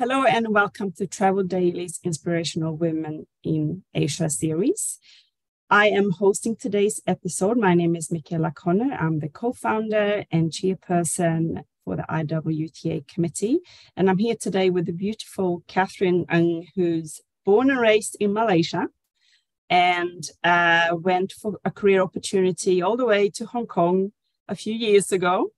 Hello 0.00 0.24
and 0.24 0.54
welcome 0.54 0.92
to 0.92 1.06
Travel 1.06 1.42
Daily's 1.42 2.00
Inspirational 2.02 2.74
Women 2.74 3.26
in 3.44 3.82
Asia 3.92 4.30
series. 4.30 4.98
I 5.68 5.88
am 5.88 6.12
hosting 6.12 6.56
today's 6.56 7.02
episode. 7.06 7.58
My 7.58 7.74
name 7.74 7.94
is 7.94 8.10
Michaela 8.10 8.50
Connor. 8.50 8.96
I'm 8.98 9.18
the 9.18 9.28
co 9.28 9.52
founder 9.52 10.24
and 10.32 10.50
chairperson 10.50 11.64
for 11.84 11.96
the 11.96 12.06
IWTA 12.08 13.08
committee. 13.08 13.58
And 13.94 14.08
I'm 14.08 14.16
here 14.16 14.36
today 14.40 14.70
with 14.70 14.86
the 14.86 14.94
beautiful 14.94 15.64
Katharine 15.68 16.24
Ng, 16.32 16.68
who's 16.74 17.20
born 17.44 17.68
and 17.68 17.78
raised 17.78 18.16
in 18.20 18.32
Malaysia 18.32 18.88
and 19.68 20.24
uh, 20.42 20.96
went 20.98 21.32
for 21.32 21.60
a 21.62 21.70
career 21.70 22.00
opportunity 22.00 22.80
all 22.80 22.96
the 22.96 23.04
way 23.04 23.28
to 23.34 23.44
Hong 23.44 23.66
Kong 23.66 24.12
a 24.48 24.54
few 24.54 24.72
years 24.72 25.12
ago 25.12 25.50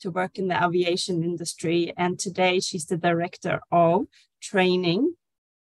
to 0.00 0.10
work 0.10 0.38
in 0.38 0.48
the 0.48 0.62
aviation 0.62 1.22
industry. 1.22 1.92
And 1.96 2.18
today 2.18 2.60
she's 2.60 2.86
the 2.86 2.96
director 2.96 3.60
of 3.70 4.06
training 4.40 5.14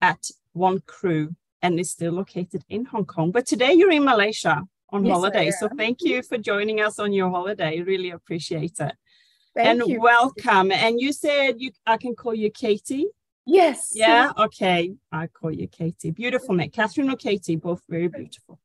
at 0.00 0.28
One 0.52 0.80
Crew 0.86 1.36
and 1.62 1.78
is 1.78 1.90
still 1.90 2.12
located 2.12 2.64
in 2.68 2.87
Hong 2.87 3.04
Kong. 3.04 3.30
But 3.30 3.46
today 3.46 3.73
you're 3.73 3.92
in 3.92 4.04
Malaysia 4.04 4.62
on 4.90 5.04
yes, 5.04 5.14
holiday. 5.14 5.50
So 5.50 5.68
thank 5.76 6.02
you 6.02 6.23
for 6.23 6.38
joining 6.38 6.80
us 6.80 6.98
on 6.98 7.12
your 7.12 7.30
holiday. 7.30 7.80
Really 7.80 8.10
appreciate 8.10 8.78
it. 8.80 8.95
Thank 9.54 9.80
and 9.80 9.88
you. 9.88 10.00
welcome. 10.00 10.73
And 10.73 11.01
you 11.01 11.12
said 11.12 11.56
you 11.59 11.70
I 11.87 11.96
can 11.96 12.14
call 12.14 12.34
you 12.34 12.51
Katie. 12.51 13.06
Yes. 13.45 13.92
Yeah. 13.95 14.32
Okay. 14.38 14.95
I 15.10 15.26
call 15.26 15.52
you 15.52 15.68
Katie. 15.68 16.10
Beautiful 16.10 16.54
name. 16.54 16.70
Katharine 16.70 17.10
or 17.10 17.16
Katie, 17.16 17.56
both 17.56 17.82
very 17.88 18.09
beautiful. 18.09 18.59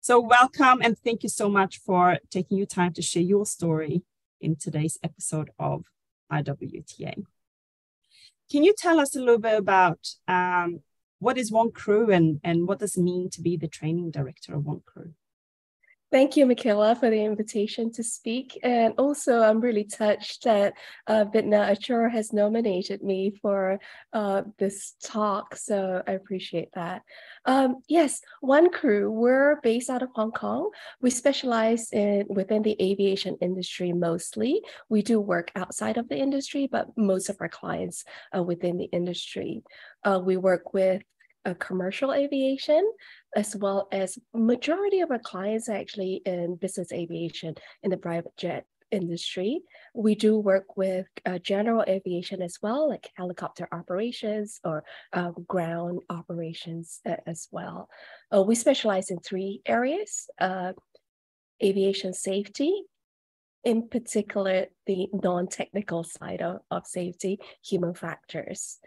So 0.00 0.18
welcome 0.18 0.80
and 0.82 0.98
thank 0.98 1.22
you 1.22 1.28
so 1.28 1.48
much 1.48 1.78
for 1.78 2.18
taking 2.30 2.56
your 2.56 2.66
time 2.66 2.92
to 2.94 3.02
share 3.02 3.22
your 3.22 3.44
story 3.44 4.02
in 4.40 4.56
today's 4.56 4.98
episode 5.02 5.50
of 5.58 5.84
IWTA. 6.32 7.24
Can 8.50 8.64
you 8.64 8.74
tell 8.76 8.98
us 8.98 9.14
a 9.14 9.20
little 9.20 9.38
bit 9.38 9.58
about 9.58 10.08
um, 10.26 10.80
what 11.18 11.38
is 11.38 11.52
One 11.52 11.70
Crew 11.70 12.10
and, 12.10 12.40
and 12.42 12.66
what 12.66 12.78
does 12.78 12.96
it 12.96 13.02
mean 13.02 13.30
to 13.30 13.40
be 13.40 13.56
the 13.56 13.68
training 13.68 14.10
director 14.10 14.54
of 14.54 14.64
One 14.64 14.80
Crew? 14.84 15.12
Thank 16.12 16.36
you, 16.36 16.44
Michaela, 16.44 16.96
for 16.96 17.08
the 17.08 17.22
invitation 17.24 17.92
to 17.92 18.02
speak. 18.02 18.58
And 18.64 18.94
also, 18.98 19.42
I'm 19.42 19.60
really 19.60 19.84
touched 19.84 20.42
that 20.42 20.74
uh, 21.06 21.26
Vidna 21.32 21.70
Achor 21.70 22.08
has 22.08 22.32
nominated 22.32 23.00
me 23.00 23.30
for 23.40 23.78
uh, 24.12 24.42
this 24.58 24.94
talk. 25.00 25.54
So 25.54 26.02
I 26.08 26.12
appreciate 26.12 26.70
that. 26.74 27.02
Um, 27.44 27.76
yes, 27.86 28.22
One 28.40 28.70
Crew, 28.70 29.08
we're 29.12 29.60
based 29.60 29.88
out 29.88 30.02
of 30.02 30.08
Hong 30.16 30.32
Kong. 30.32 30.70
We 31.00 31.10
specialize 31.10 31.92
in 31.92 32.26
within 32.28 32.62
the 32.62 32.76
aviation 32.82 33.36
industry 33.40 33.92
mostly. 33.92 34.62
We 34.88 35.02
do 35.02 35.20
work 35.20 35.52
outside 35.54 35.96
of 35.96 36.08
the 36.08 36.18
industry, 36.18 36.68
but 36.70 36.88
most 36.96 37.28
of 37.28 37.36
our 37.38 37.48
clients 37.48 38.04
are 38.32 38.42
within 38.42 38.78
the 38.78 38.86
industry. 38.86 39.62
Uh, 40.02 40.20
we 40.24 40.36
work 40.36 40.74
with 40.74 41.02
uh, 41.44 41.54
commercial 41.58 42.12
aviation, 42.12 42.90
as 43.36 43.56
well 43.56 43.88
as 43.92 44.18
majority 44.34 45.00
of 45.00 45.10
our 45.10 45.18
clients 45.18 45.68
actually 45.68 46.22
in 46.24 46.56
business 46.56 46.92
aviation 46.92 47.54
in 47.82 47.90
the 47.90 47.96
private 47.96 48.36
jet 48.36 48.66
industry. 48.90 49.60
We 49.94 50.14
do 50.14 50.38
work 50.38 50.76
with 50.76 51.06
uh, 51.24 51.38
general 51.38 51.84
aviation 51.86 52.42
as 52.42 52.58
well, 52.62 52.88
like 52.88 53.10
helicopter 53.14 53.68
operations 53.72 54.60
or 54.64 54.84
uh, 55.12 55.30
ground 55.46 56.00
operations 56.10 57.00
uh, 57.08 57.16
as 57.26 57.48
well. 57.50 57.88
Uh, 58.34 58.42
we 58.42 58.54
specialize 58.54 59.10
in 59.10 59.18
three 59.20 59.62
areas, 59.66 60.28
uh, 60.40 60.72
aviation 61.62 62.12
safety, 62.12 62.82
in 63.64 63.88
particular, 63.88 64.66
the 64.86 65.08
non-technical 65.12 66.02
side 66.02 66.40
of, 66.40 66.60
of 66.70 66.86
safety, 66.86 67.38
human 67.62 67.94
factors, 67.94 68.78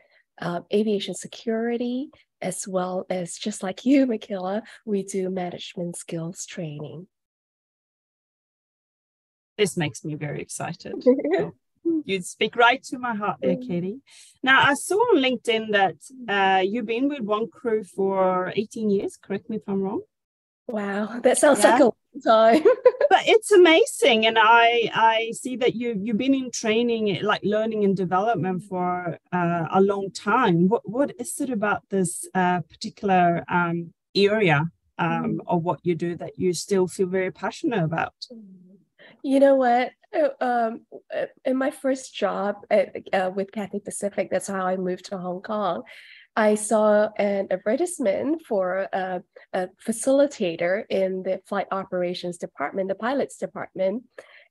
uh, 0.42 0.62
aviation 0.74 1.14
security, 1.14 2.10
as 2.44 2.68
well 2.68 3.06
as 3.10 3.36
just 3.38 3.64
like 3.64 3.86
you, 3.86 4.06
Michaela, 4.06 4.64
we 4.86 5.04
do 5.04 5.30
management 5.30 5.98
skills 5.98 6.46
training. 6.46 7.08
This 9.58 9.78
makes 9.78 10.04
me 10.04 10.16
very 10.16 10.42
excited. 10.42 11.04
you 12.06 12.22
speak 12.22 12.56
right 12.56 12.84
to 12.84 13.00
my 13.00 13.16
heart 13.16 13.38
there, 13.42 13.56
Katie. 13.56 14.00
Now, 14.42 14.64
I 14.64 14.74
saw 14.74 14.96
on 14.96 15.22
LinkedIn 15.22 15.72
that 15.72 15.96
uh, 16.28 16.62
you've 16.62 16.86
been 16.86 17.08
with 17.08 17.22
One 17.22 17.48
Crew 17.50 17.84
for 17.84 18.52
18 18.56 18.90
years. 18.90 19.18
Correct 19.18 19.50
me 19.50 19.58
if 19.58 19.64
I'm 19.68 19.82
wrong. 19.82 20.02
Wow, 20.68 21.20
that 21.22 21.38
sounds 21.38 21.64
yeah. 21.64 21.72
like 21.72 21.82
a 21.82 21.92
time. 22.22 22.64
but 23.10 23.24
it's 23.28 23.52
amazing, 23.52 24.26
and 24.26 24.38
I 24.40 24.90
I 24.94 25.32
see 25.34 25.56
that 25.58 25.76
you 25.76 26.00
you've 26.02 26.18
been 26.18 26.34
in 26.34 26.52
training, 26.52 27.20
like 27.22 27.42
learning 27.44 27.84
and 27.84 27.96
development 27.96 28.64
for 28.64 29.18
uh, 29.32 29.66
a 29.72 29.82
long 29.82 30.12
time. 30.12 30.68
What 30.68 30.88
what 30.90 31.14
is 31.20 31.40
it 31.40 31.50
about 31.50 31.84
this 31.90 32.28
uh, 32.34 32.62
particular 32.62 33.44
um, 33.50 33.94
area 34.16 34.66
um, 34.98 35.24
mm. 35.24 35.38
of 35.48 35.64
what 35.64 35.80
you 35.84 35.96
do 35.96 36.16
that 36.18 36.38
you 36.38 36.54
still 36.54 36.88
feel 36.88 37.08
very 37.08 37.32
passionate 37.32 37.84
about? 37.84 38.14
You 39.22 39.40
know 39.40 39.56
what? 39.56 39.92
Uh, 40.14 40.30
um, 40.42 40.82
in 41.46 41.58
my 41.58 41.72
first 41.72 42.14
job 42.14 42.58
at, 42.70 42.96
uh, 43.14 43.32
with 43.34 43.52
Cathay 43.52 43.80
Pacific, 43.80 44.30
that's 44.30 44.48
how 44.48 44.66
I 44.66 44.76
moved 44.78 45.06
to 45.06 45.18
Hong 45.18 45.42
Kong. 45.42 45.84
I 46.36 46.56
saw 46.56 47.10
an 47.18 47.48
advertisement 47.52 48.42
for 48.48 48.88
a, 48.92 49.22
a, 49.54 49.68
facilitator 49.86 50.84
in 50.90 51.22
the 51.22 51.42
flight 51.48 51.68
operations 51.72 52.38
department, 52.38 52.90
the 52.90 52.96
pilots 52.96 53.38
department. 53.38 54.04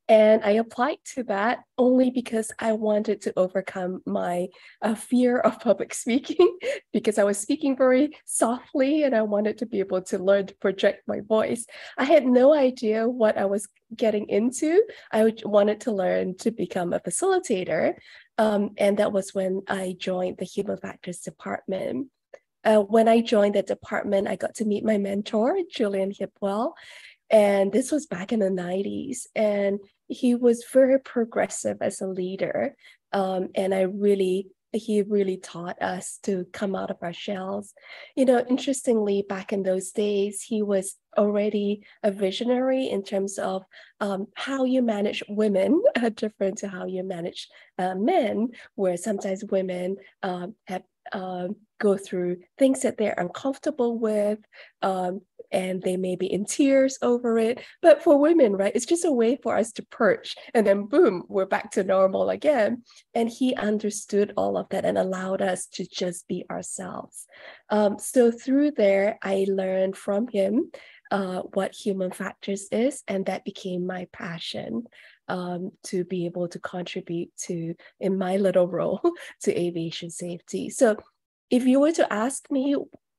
And 0.08 0.42
I 0.44 0.52
applied 0.52 0.98
to 1.14 1.22
that 1.24 1.60
only 1.78 2.10
because 2.10 2.50
I 2.58 2.72
wanted 2.72 3.22
to 3.22 3.32
overcome 3.36 4.02
my 4.04 4.48
uh, 4.82 4.94
fear 4.94 5.38
of 5.38 5.60
public 5.60 5.94
speaking 6.02 6.58
because 6.92 7.18
I 7.18 7.24
was 7.24 7.38
speaking 7.38 7.76
very 7.76 8.16
softly 8.24 9.04
and 9.04 9.14
I 9.14 9.22
wanted 9.22 9.58
to 9.58 9.66
be 9.66 9.78
able 9.78 10.02
to 10.02 10.18
learn 10.18 10.46
to 10.46 10.54
project 10.56 11.06
my 11.06 11.20
voice. 11.20 11.66
I 11.96 12.04
had 12.04 12.26
no 12.26 12.52
idea 12.52 13.08
what 13.08 13.38
I 13.38 13.44
was 13.44 13.68
getting 13.94 14.28
into. 14.28 14.82
I 15.12 15.32
wanted 15.44 15.82
to 15.82 15.92
learn 15.92 16.36
to 16.38 16.50
become 16.50 16.92
a 16.92 17.00
facilitator. 17.00 17.94
Um, 18.38 18.70
and 18.78 18.98
that 18.98 19.12
was 19.12 19.34
when 19.34 19.62
I 19.68 19.94
joined 19.98 20.38
the 20.38 20.44
Human 20.44 20.78
Factors 20.78 21.20
Department. 21.20 22.08
Uh, 22.64 22.78
when 22.78 23.08
I 23.08 23.20
joined 23.20 23.56
the 23.56 23.62
department, 23.62 24.28
I 24.28 24.36
got 24.36 24.54
to 24.56 24.64
meet 24.64 24.84
my 24.84 24.96
mentor, 24.96 25.58
Julian 25.70 26.12
Hipwell. 26.12 26.72
And 27.32 27.72
this 27.72 27.90
was 27.90 28.06
back 28.06 28.32
in 28.32 28.40
the 28.40 28.46
90s. 28.46 29.26
And 29.34 29.80
he 30.06 30.34
was 30.34 30.64
very 30.72 31.00
progressive 31.00 31.78
as 31.80 32.00
a 32.00 32.06
leader. 32.06 32.76
Um, 33.12 33.48
and 33.54 33.74
I 33.74 33.82
really 33.82 34.48
he 34.72 35.02
really 35.02 35.36
taught 35.36 35.80
us 35.82 36.18
to 36.22 36.46
come 36.52 36.74
out 36.74 36.90
of 36.90 36.96
our 37.02 37.12
shells. 37.12 37.74
You 38.16 38.24
know, 38.24 38.44
interestingly, 38.48 39.24
back 39.28 39.52
in 39.52 39.62
those 39.62 39.90
days, 39.92 40.42
he 40.42 40.62
was 40.62 40.96
already 41.16 41.84
a 42.02 42.10
visionary 42.10 42.88
in 42.88 43.02
terms 43.02 43.38
of 43.38 43.64
um, 44.00 44.28
how 44.34 44.64
you 44.64 44.82
manage 44.82 45.22
women, 45.28 45.82
uh, 46.02 46.08
different 46.08 46.58
to 46.58 46.68
how 46.68 46.86
you 46.86 47.04
manage 47.04 47.48
uh, 47.78 47.94
men, 47.94 48.50
where 48.74 48.96
sometimes 48.96 49.44
women 49.44 49.96
um, 50.22 50.54
have 50.66 50.82
uh, 51.12 51.48
go 51.80 51.96
through 51.96 52.38
things 52.58 52.82
that 52.82 52.96
they're 52.96 53.14
uncomfortable 53.18 53.98
with 53.98 54.38
um, 54.82 55.20
and 55.52 55.82
they 55.82 55.96
may 55.96 56.16
be 56.16 56.32
in 56.32 56.44
tears 56.44 56.98
over 57.02 57.38
it. 57.38 57.60
But 57.80 58.02
for 58.02 58.18
women 58.18 58.56
right 58.56 58.72
it's 58.74 58.86
just 58.86 59.04
a 59.04 59.12
way 59.12 59.38
for 59.42 59.56
us 59.56 59.72
to 59.72 59.82
perch 59.84 60.34
and 60.54 60.66
then 60.66 60.86
boom 60.86 61.24
we're 61.28 61.46
back 61.46 61.72
to 61.72 61.84
normal 61.84 62.30
again. 62.30 62.82
And 63.14 63.28
he 63.28 63.54
understood 63.54 64.32
all 64.36 64.56
of 64.56 64.68
that 64.70 64.84
and 64.84 64.98
allowed 64.98 65.42
us 65.42 65.66
to 65.74 65.86
just 65.86 66.26
be 66.28 66.44
ourselves. 66.50 67.26
Um, 67.70 67.98
so 67.98 68.30
through 68.30 68.72
there 68.72 69.18
i 69.22 69.46
learned 69.48 69.96
from 69.96 70.28
him 70.28 70.70
uh, 71.10 71.42
what 71.52 71.74
human 71.74 72.10
factors 72.10 72.68
is 72.72 73.02
and 73.06 73.26
that 73.26 73.44
became 73.44 73.86
my 73.86 74.06
passion 74.12 74.84
um, 75.28 75.72
to 75.84 76.04
be 76.04 76.26
able 76.26 76.48
to 76.48 76.58
contribute 76.58 77.30
to 77.36 77.74
in 78.00 78.18
my 78.18 78.36
little 78.36 78.68
role 78.68 79.00
to 79.42 79.58
aviation 79.58 80.10
safety. 80.10 80.70
So 80.70 80.96
if 81.50 81.66
you 81.66 81.80
were 81.80 81.92
to 81.92 82.12
ask 82.12 82.50
me 82.50 82.76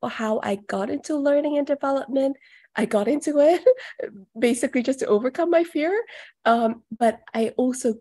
how 0.10 0.40
I 0.44 0.56
got 0.56 0.90
into 0.90 1.16
learning 1.16 1.58
and 1.58 1.68
development, 1.68 2.38
I 2.76 2.86
got 2.86 3.08
into 3.08 3.40
it 3.40 3.64
basically 4.40 4.84
just 4.84 5.00
to 5.00 5.08
overcome 5.08 5.50
my 5.50 5.64
fear. 5.64 6.04
Um, 6.46 6.84
but 6.98 7.20
I 7.34 7.50
also 7.58 7.96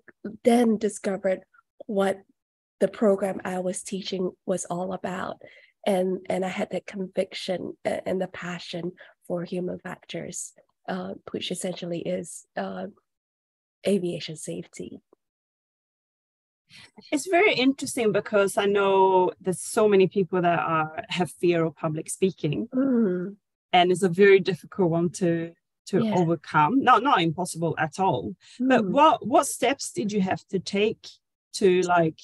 then 0.44 0.78
discovered 0.78 1.40
what 1.86 2.22
the 2.80 2.88
program 2.88 3.40
I 3.44 3.60
was 3.60 3.82
teaching 3.82 4.32
was 4.46 4.64
all 4.64 4.92
about. 4.92 5.42
And, 5.86 6.20
and 6.28 6.44
I 6.44 6.48
had 6.48 6.70
that 6.70 6.86
conviction 6.86 7.76
and 7.84 8.20
the 8.20 8.28
passion 8.28 8.92
for 9.26 9.44
human 9.44 9.78
factors, 9.78 10.52
uh, 10.88 11.14
which 11.32 11.50
essentially 11.50 12.00
is 12.00 12.46
uh, 12.56 12.86
aviation 13.86 14.36
safety. 14.36 15.00
It's 17.10 17.26
very 17.26 17.54
interesting 17.54 18.12
because 18.12 18.56
I 18.56 18.66
know 18.66 19.32
there's 19.40 19.60
so 19.60 19.88
many 19.88 20.06
people 20.06 20.40
that 20.42 20.58
are 20.58 21.04
have 21.08 21.30
fear 21.30 21.64
of 21.64 21.76
public 21.76 22.10
speaking, 22.10 22.68
mm. 22.74 23.36
and 23.72 23.92
it's 23.92 24.02
a 24.02 24.08
very 24.08 24.40
difficult 24.40 24.90
one 24.90 25.10
to 25.10 25.52
to 25.86 26.04
yeah. 26.04 26.14
overcome. 26.14 26.82
Not 26.82 27.02
not 27.02 27.20
impossible 27.20 27.74
at 27.78 27.98
all. 27.98 28.34
Mm. 28.60 28.68
But 28.68 28.84
what 28.86 29.26
what 29.26 29.46
steps 29.46 29.92
did 29.92 30.12
you 30.12 30.20
have 30.20 30.46
to 30.48 30.58
take 30.58 31.08
to 31.54 31.82
like 31.82 32.18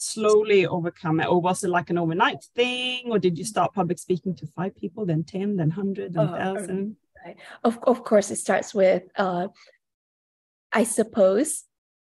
slowly 0.00 0.66
overcome 0.66 1.20
it 1.20 1.26
or 1.26 1.40
was 1.40 1.62
it 1.62 1.68
like 1.68 1.90
an 1.90 1.98
overnight 1.98 2.42
thing 2.56 3.02
or 3.10 3.18
did 3.18 3.36
you 3.36 3.44
start 3.44 3.74
public 3.74 3.98
speaking 3.98 4.34
to 4.34 4.46
five 4.46 4.74
people 4.74 5.04
then 5.04 5.22
10 5.22 5.56
then 5.56 5.68
100 5.68 6.14
then 6.14 6.30
1000 6.30 6.96
right. 7.24 7.36
of, 7.64 7.78
of 7.82 8.02
course 8.02 8.30
it 8.30 8.36
starts 8.36 8.74
with 8.74 9.02
uh, 9.16 9.48
i 10.72 10.84
suppose 10.84 11.64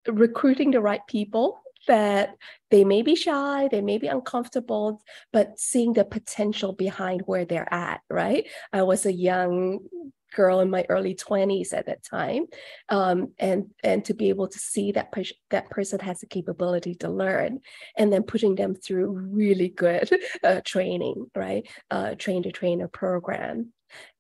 recruiting 0.06 0.70
the 0.70 0.80
right 0.80 1.06
people 1.06 1.60
that 1.88 2.36
they 2.70 2.84
may 2.84 3.02
be 3.02 3.14
shy, 3.14 3.68
they 3.70 3.80
may 3.80 3.98
be 3.98 4.06
uncomfortable, 4.06 5.02
but 5.32 5.58
seeing 5.58 5.92
the 5.92 6.04
potential 6.04 6.72
behind 6.72 7.22
where 7.26 7.44
they're 7.44 7.72
at, 7.72 8.00
right? 8.10 8.46
I 8.72 8.82
was 8.82 9.06
a 9.06 9.12
young 9.12 9.80
girl 10.34 10.60
in 10.60 10.70
my 10.70 10.84
early 10.88 11.14
20s 11.14 11.72
at 11.72 11.86
that 11.86 12.02
time 12.04 12.46
um, 12.88 13.32
and 13.38 13.66
and 13.82 14.04
to 14.04 14.14
be 14.14 14.28
able 14.28 14.48
to 14.48 14.58
see 14.58 14.92
that 14.92 15.10
per- 15.12 15.24
that 15.50 15.68
person 15.70 15.98
has 15.98 16.20
the 16.20 16.26
capability 16.26 16.94
to 16.94 17.08
learn 17.08 17.58
and 17.96 18.12
then 18.12 18.22
putting 18.22 18.54
them 18.54 18.74
through 18.74 19.10
really 19.10 19.68
good 19.68 20.08
uh, 20.44 20.60
training 20.64 21.26
right 21.34 21.68
uh, 21.90 22.14
train 22.14 22.42
to 22.42 22.52
trainer 22.52 22.88
program 22.88 23.72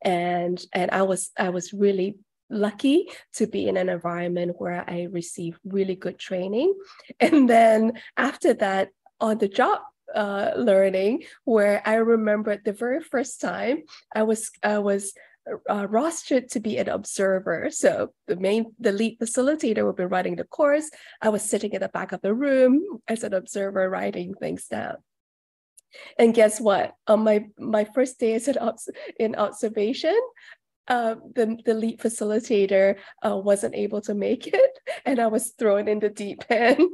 and 0.02 0.64
and 0.72 0.90
i 0.90 1.02
was 1.02 1.30
i 1.38 1.48
was 1.48 1.72
really 1.72 2.16
lucky 2.50 3.08
to 3.34 3.46
be 3.46 3.68
in 3.68 3.76
an 3.76 3.88
environment 3.88 4.56
where 4.58 4.84
I 4.88 5.08
received 5.10 5.58
really 5.64 5.94
good 5.94 6.18
training. 6.18 6.74
And 7.20 7.48
then 7.48 7.92
after 8.16 8.54
that, 8.54 8.90
on 9.20 9.38
the 9.38 9.48
job 9.48 9.80
uh, 10.14 10.52
learning, 10.56 11.24
where 11.44 11.82
I 11.84 11.94
remember 11.94 12.56
the 12.56 12.72
very 12.72 13.00
first 13.00 13.40
time 13.40 13.84
I 14.14 14.24
was 14.24 14.50
I 14.62 14.78
was 14.78 15.14
uh, 15.68 15.86
rostered 15.86 16.50
to 16.50 16.60
be 16.60 16.76
an 16.78 16.88
observer. 16.88 17.70
So 17.70 18.12
the 18.26 18.36
main, 18.36 18.74
the 18.78 18.92
lead 18.92 19.18
facilitator 19.18 19.84
would 19.84 19.96
be 19.96 20.04
running 20.04 20.36
the 20.36 20.44
course. 20.44 20.90
I 21.20 21.28
was 21.30 21.42
sitting 21.42 21.72
in 21.72 21.80
the 21.80 21.88
back 21.88 22.12
of 22.12 22.20
the 22.20 22.34
room 22.34 23.00
as 23.08 23.24
an 23.24 23.34
observer, 23.34 23.88
writing 23.88 24.34
things 24.34 24.66
down. 24.66 24.96
And 26.18 26.34
guess 26.34 26.60
what? 26.60 26.94
On 27.08 27.24
my 27.24 27.46
my 27.58 27.84
first 27.84 28.20
day 28.20 28.34
as 28.34 28.46
an 28.46 28.58
obs- 28.58 28.88
in 29.18 29.34
observation, 29.34 30.18
uh, 30.88 31.16
the, 31.34 31.56
the 31.64 31.74
lead 31.74 31.98
facilitator 31.98 32.96
uh, 33.24 33.36
wasn't 33.36 33.74
able 33.74 34.00
to 34.00 34.14
make 34.14 34.46
it 34.46 34.78
and 35.04 35.20
I 35.20 35.26
was 35.28 35.50
thrown 35.58 35.88
in 35.88 36.00
the 36.00 36.08
deep 36.08 36.44
end. 36.50 36.90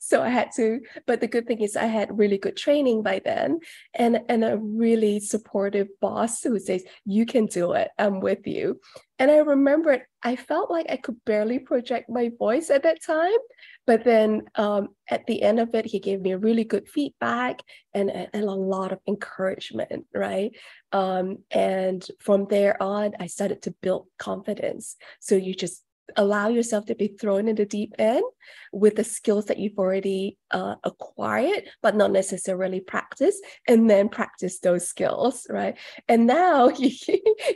so 0.00 0.22
I 0.22 0.28
had 0.28 0.50
to, 0.56 0.80
but 1.06 1.20
the 1.20 1.28
good 1.28 1.46
thing 1.46 1.60
is 1.60 1.76
I 1.76 1.86
had 1.86 2.18
really 2.18 2.38
good 2.38 2.56
training 2.56 3.02
by 3.02 3.20
then 3.24 3.60
and, 3.94 4.20
and 4.28 4.44
a 4.44 4.58
really 4.58 5.20
supportive 5.20 5.88
boss 6.00 6.42
who 6.42 6.58
says, 6.58 6.84
you 7.04 7.26
can 7.26 7.46
do 7.46 7.72
it, 7.72 7.88
I'm 7.98 8.20
with 8.20 8.46
you. 8.46 8.80
And 9.18 9.30
I 9.30 9.38
remembered 9.38 10.02
I 10.22 10.36
felt 10.36 10.70
like 10.70 10.86
I 10.90 10.96
could 10.96 11.24
barely 11.24 11.58
project 11.58 12.10
my 12.10 12.30
voice 12.38 12.68
at 12.68 12.82
that 12.82 13.02
time. 13.02 13.38
But 13.86 14.04
then 14.04 14.42
um, 14.56 14.88
at 15.08 15.26
the 15.26 15.42
end 15.42 15.60
of 15.60 15.74
it, 15.74 15.86
he 15.86 16.00
gave 16.00 16.20
me 16.20 16.34
really 16.34 16.64
good 16.64 16.88
feedback 16.88 17.60
and, 17.94 18.10
and 18.10 18.44
a 18.44 18.50
lot 18.50 18.92
of 18.92 18.98
encouragement, 19.06 20.06
right? 20.12 20.50
Um, 20.92 21.38
and 21.50 22.06
from 22.20 22.46
there 22.50 22.80
on, 22.82 23.12
I 23.20 23.26
started 23.26 23.62
to 23.62 23.74
build 23.82 24.06
confidence. 24.18 24.96
So 25.20 25.36
you 25.36 25.54
just 25.54 25.82
allow 26.16 26.48
yourself 26.48 26.86
to 26.86 26.94
be 26.94 27.08
thrown 27.08 27.48
in 27.48 27.56
the 27.56 27.66
deep 27.66 27.94
end 27.98 28.24
with 28.72 28.96
the 28.96 29.04
skills 29.04 29.46
that 29.46 29.58
you've 29.58 29.78
already 29.78 30.38
uh, 30.50 30.76
acquired, 30.84 31.68
but 31.82 31.96
not 31.96 32.12
necessarily 32.12 32.80
practice, 32.80 33.40
and 33.66 33.90
then 33.90 34.08
practice 34.08 34.60
those 34.60 34.86
skills, 34.86 35.46
right? 35.50 35.76
And 36.08 36.26
now 36.26 36.68
you, 36.78 36.90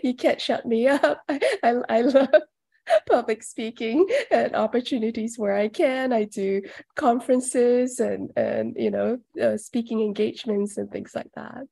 you 0.02 0.14
can't 0.14 0.40
shut 0.40 0.66
me 0.66 0.88
up. 0.88 1.22
I, 1.28 1.40
I, 1.62 1.74
I 1.88 2.00
love 2.02 2.28
public 3.08 3.42
speaking 3.42 4.06
and 4.30 4.54
opportunities 4.54 5.38
where 5.38 5.56
I 5.56 5.68
can. 5.68 6.12
I 6.12 6.24
do 6.24 6.62
conferences 6.96 8.00
and 8.00 8.30
and 8.36 8.76
you 8.78 8.90
know 8.90 9.18
uh, 9.42 9.56
speaking 9.56 10.00
engagements 10.00 10.76
and 10.76 10.90
things 10.90 11.12
like 11.14 11.30
that. 11.34 11.64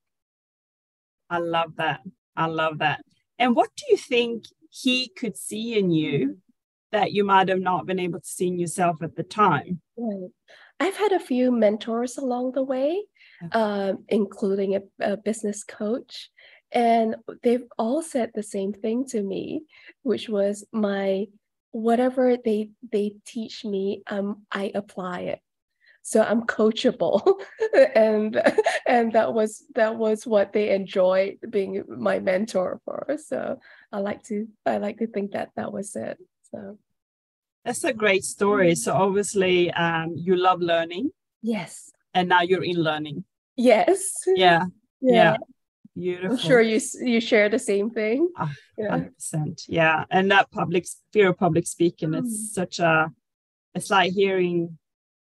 I 1.31 1.39
love 1.39 1.77
that. 1.77 2.01
I 2.37 2.47
love 2.47 2.79
that. 2.79 3.01
And 3.39 3.55
what 3.55 3.71
do 3.77 3.85
you 3.91 3.97
think 3.97 4.45
he 4.71 5.09
could 5.09 5.37
see 5.37 5.79
in 5.79 5.91
you 5.91 6.39
that 6.93 7.13
you 7.13 7.25
might 7.25 7.49
have 7.49 7.61
not 7.61 7.87
been 7.87 7.99
able 7.99 8.21
to 8.21 8.27
see 8.27 8.49
in 8.49 8.59
yourself 8.59 9.03
at 9.03 9.17
the 9.17 9.23
time? 9.23 9.81
Right. 9.97 10.31
I've 10.81 10.97
had 10.97 11.13
a 11.13 11.21
few 11.21 11.51
mentors 11.51 12.17
along 12.19 12.53
the 12.53 12.63
way, 12.63 13.03
um, 13.53 14.05
including 14.09 14.77
a, 14.77 14.83
a, 15.01 15.17
business 15.17 15.65
coach. 15.65 16.31
And 16.73 17.17
they've 17.43 17.65
all 17.79 18.03
said 18.03 18.33
the 18.35 18.43
same 18.43 18.73
thing 18.73 19.07
to 19.09 19.23
me, 19.23 19.63
which 20.03 20.29
was 20.29 20.65
my 20.73 21.27
whatever 21.71 22.37
they 22.37 22.71
they 22.91 23.15
teach 23.27 23.65
me, 23.65 24.03
um, 24.07 24.43
I 24.51 24.71
apply 24.75 25.21
it. 25.21 25.41
So 26.03 26.23
I'm 26.23 26.43
coachable, 26.43 27.35
and 27.95 28.41
and 28.87 29.13
that 29.13 29.35
was 29.35 29.65
that 29.75 29.97
was 29.97 30.27
what 30.27 30.53
they 30.53 30.71
enjoyed 30.71 31.39
being 31.49 31.85
my 31.89 32.19
mentor 32.19 32.81
for. 32.85 33.17
So 33.23 33.61
I 33.93 33.99
like 33.99 34.23
to 34.25 34.49
I 34.65 34.79
like 34.79 34.99
to 34.99 35.07
think 35.07 35.33
that 35.33 35.51
that 35.57 35.73
was 35.73 35.95
it. 35.97 36.19
So 36.51 36.79
that's 37.65 37.85
a 37.85 37.93
great 37.93 38.25
story. 38.25 38.75
So 38.75 38.95
obviously, 38.95 39.71
um, 39.73 40.15
you 40.17 40.37
love 40.37 40.61
learning. 40.61 41.11
Yes. 41.43 41.91
And 42.15 42.29
now 42.29 42.41
you're 42.41 42.65
in 42.65 42.77
learning. 42.83 43.25
Yes. 43.57 44.13
Yeah. 44.27 44.65
Yeah. 45.01 45.13
yeah. 45.13 45.37
Beautiful. 45.99 46.37
I'm 46.37 46.39
sure 46.39 46.61
you 46.61 46.81
you 47.01 47.21
share 47.21 47.49
the 47.49 47.59
same 47.59 47.91
thing. 47.91 48.29
Ah, 48.37 48.53
hundred 48.79 49.15
percent. 49.15 49.63
Yeah. 49.69 50.05
And 50.11 50.31
that 50.31 50.51
public 50.51 50.87
fear 51.13 51.31
of 51.31 51.39
public 51.39 51.67
speaking, 51.67 52.11
mm. 52.11 52.21
it's 52.21 52.55
such 52.55 52.79
a 52.79 53.11
it's 53.75 53.91
like 53.91 54.13
hearing 54.13 54.79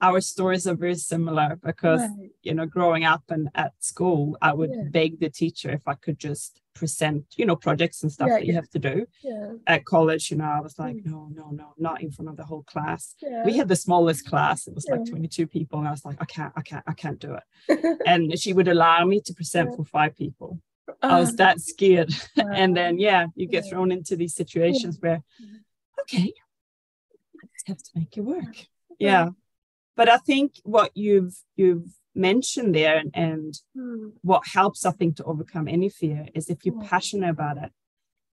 our 0.02 0.22
stories 0.22 0.68
are 0.68 0.76
very 0.76 0.96
similar 0.96 1.58
because 1.64 2.02
right. 2.02 2.30
you 2.44 2.54
know 2.54 2.66
growing 2.66 3.04
up 3.04 3.24
and 3.30 3.50
at 3.56 3.74
school 3.80 4.38
i 4.42 4.54
would 4.54 4.72
yeah. 4.74 4.84
beg 4.90 5.20
the 5.20 5.30
teacher 5.30 5.72
if 5.72 5.88
i 5.88 5.94
could 5.94 6.20
just 6.20 6.62
present 6.76 7.26
you 7.36 7.46
know 7.46 7.56
projects 7.56 8.04
and 8.04 8.12
stuff 8.12 8.28
yeah, 8.28 8.36
that 8.36 8.46
you 8.46 8.54
have 8.54 8.70
to 8.70 8.78
do 8.78 9.06
yeah. 9.24 9.54
at 9.66 9.86
college 9.86 10.30
you 10.30 10.38
know 10.38 10.46
i 10.46 10.60
was 10.60 10.78
like 10.78 10.96
mm. 10.98 11.06
no 11.06 11.28
no 11.34 11.50
no 11.52 11.74
not 11.78 12.02
in 12.02 12.12
front 12.12 12.30
of 12.30 12.38
the 12.38 12.44
whole 12.44 12.64
class 12.64 13.16
we 13.46 13.58
had 13.58 13.68
the 13.68 13.76
smallest 13.76 14.28
class 14.28 14.68
it 14.68 14.76
was 14.76 14.88
like 14.88 15.04
22 15.06 15.48
people 15.48 15.80
and 15.80 15.88
i 15.88 15.92
was 15.92 16.06
like 16.06 16.18
i 16.20 16.26
can't 16.26 16.54
i 16.56 16.62
can't 16.62 16.84
i 16.88 16.94
can't 16.94 17.20
do 17.20 17.36
it 17.36 18.02
and 18.06 18.38
she 18.40 18.54
would 18.54 18.68
allow 18.68 19.04
me 19.06 19.20
to 19.20 19.34
present 19.34 19.76
for 19.76 19.84
five 19.84 20.16
people 20.16 20.60
I 21.02 21.20
was 21.20 21.30
uh-huh. 21.30 21.36
that 21.38 21.60
scared. 21.60 22.14
Wow. 22.38 22.46
and 22.56 22.76
then, 22.76 22.98
yeah, 22.98 23.28
you 23.36 23.46
get 23.46 23.66
thrown 23.70 23.92
into 23.92 24.16
these 24.16 24.34
situations 24.34 24.98
where, 25.02 25.22
okay, 26.02 26.32
I 27.44 27.48
just 27.54 27.68
have 27.68 27.78
to 27.78 27.92
make 27.94 28.16
it 28.16 28.22
work. 28.22 28.66
Yeah 28.98 29.32
but 29.98 30.08
I 30.08 30.18
think 30.18 30.54
what 30.64 30.92
you've 30.96 31.36
you've 31.58 31.90
mentioned 32.16 32.74
there 32.74 32.98
and, 32.98 33.12
and 33.14 33.54
mm. 33.76 34.12
what 34.22 34.44
helps 34.54 34.86
I 34.86 34.92
think 34.92 35.18
to 35.18 35.24
overcome 35.26 35.68
any 35.68 35.90
fear 35.90 36.28
is 36.34 36.50
if 36.50 36.66
you're 36.66 36.76
mm. 36.76 36.88
passionate 36.88 37.30
about 37.30 37.58
it, 37.58 37.72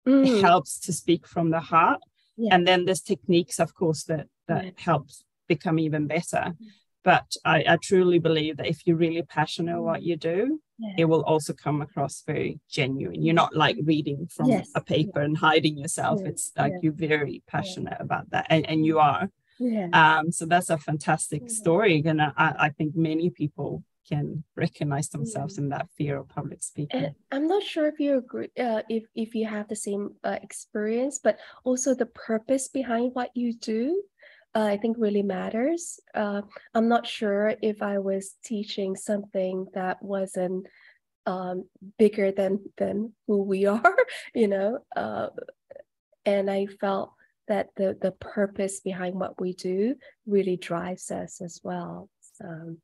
mm. 0.07 0.27
it 0.27 0.43
helps 0.43 0.79
to 0.81 0.93
speak 0.93 1.27
from 1.27 1.51
the 1.51 1.61
heart. 1.61 2.01
Yeah. 2.37 2.55
And 2.55 2.67
then 2.67 2.85
there's 2.85 3.01
techniques, 3.01 3.59
of 3.59 3.75
course, 3.75 4.05
that 4.05 4.27
that 4.47 4.65
yeah. 4.65 4.71
helps 4.77 5.25
become 5.49 5.79
even 5.79 6.07
better. 6.07 6.53
Mm. 6.53 6.57
But 7.03 7.37
I, 7.45 7.65
I, 7.69 7.77
truly 7.77 8.19
believe 8.19 8.57
that 8.57 8.67
if 8.67 8.87
you're 8.87 8.97
really 8.97 9.23
passionate 9.23 9.73
about 9.73 9.85
what 9.85 10.03
you 10.03 10.17
do, 10.17 10.59
it 10.97 11.05
will 11.05 11.23
also 11.23 11.53
come 11.53 11.83
across 11.83 12.23
very 12.27 12.61
genuine. 12.69 13.23
You're 13.23 13.35
not 13.35 13.55
like 13.55 13.77
reading 13.85 14.27
from 14.27 14.47
yes. 14.47 14.71
a 14.75 14.81
paper 14.81 15.21
and 15.21 15.37
hiding 15.37 15.79
yourself. 15.79 16.21
It's 16.25 16.51
like 16.57 16.73
you're 16.83 16.93
very 16.93 17.43
passionate 17.47 17.99
about 18.01 18.31
that. 18.31 18.47
And, 18.51 18.69
and 18.69 18.85
you 18.85 18.99
are. 18.99 19.31
Yeah. 19.59 19.89
Um, 19.93 20.33
so 20.33 20.47
that's 20.47 20.71
a 20.71 20.79
fantastic 20.79 21.51
story. 21.51 22.03
And 22.05 22.21
I, 22.21 22.33
I 22.37 22.69
think 22.71 22.97
many 22.97 23.31
people 23.31 23.85
can 24.09 24.45
recognize 24.57 25.09
themselves 25.09 25.59
in 25.59 25.71
that 25.71 25.89
fear 25.97 26.19
of 26.19 26.29
public 26.29 26.63
speaking. 26.63 27.05
And 27.05 27.15
I'm 27.33 27.49
not 27.49 27.63
sure 27.63 27.87
if 27.87 27.99
you 27.99 28.19
agree, 28.19 28.51
uh, 28.59 28.83
if 28.89 29.05
if 29.15 29.35
you 29.35 29.47
have 29.47 29.69
the 29.69 29.77
same 29.77 30.15
uh, 30.23 30.39
experience, 30.43 31.19
but 31.23 31.39
also 31.65 31.95
the 31.95 32.07
purpose 32.07 32.69
behind 32.69 33.15
what 33.15 33.31
you 33.35 33.55
do. 33.55 34.03
Uh, 34.57 34.67
I 34.67 34.77
think 34.77 34.97
really 35.01 35.23
matters. 35.23 35.99
Uh, 36.15 36.43
I'm 36.75 36.89
not 36.89 37.09
sure 37.09 37.55
if 37.61 37.83
I 37.83 37.99
was 37.99 38.37
teaching 38.45 38.95
something 38.95 39.67
that 39.75 40.01
wasn't 40.01 40.67
um, 41.27 41.65
bigger 41.99 42.31
than 42.31 42.61
than 42.77 43.15
who 43.27 43.43
we 43.43 43.67
are, 43.77 43.97
you 44.35 44.49
know, 44.49 44.79
uh, 44.95 45.29
and 46.25 46.51
I 46.51 46.67
felt 46.67 47.13
that 47.49 47.69
the 47.77 47.97
the 48.01 48.13
purpose 48.13 48.81
behind 48.81 49.15
what 49.15 49.41
we 49.41 49.53
do 49.53 49.97
really 50.27 50.57
drives 50.57 51.11
us 51.11 51.41
as 51.41 51.61
well. 51.63 52.09
So 52.21 52.77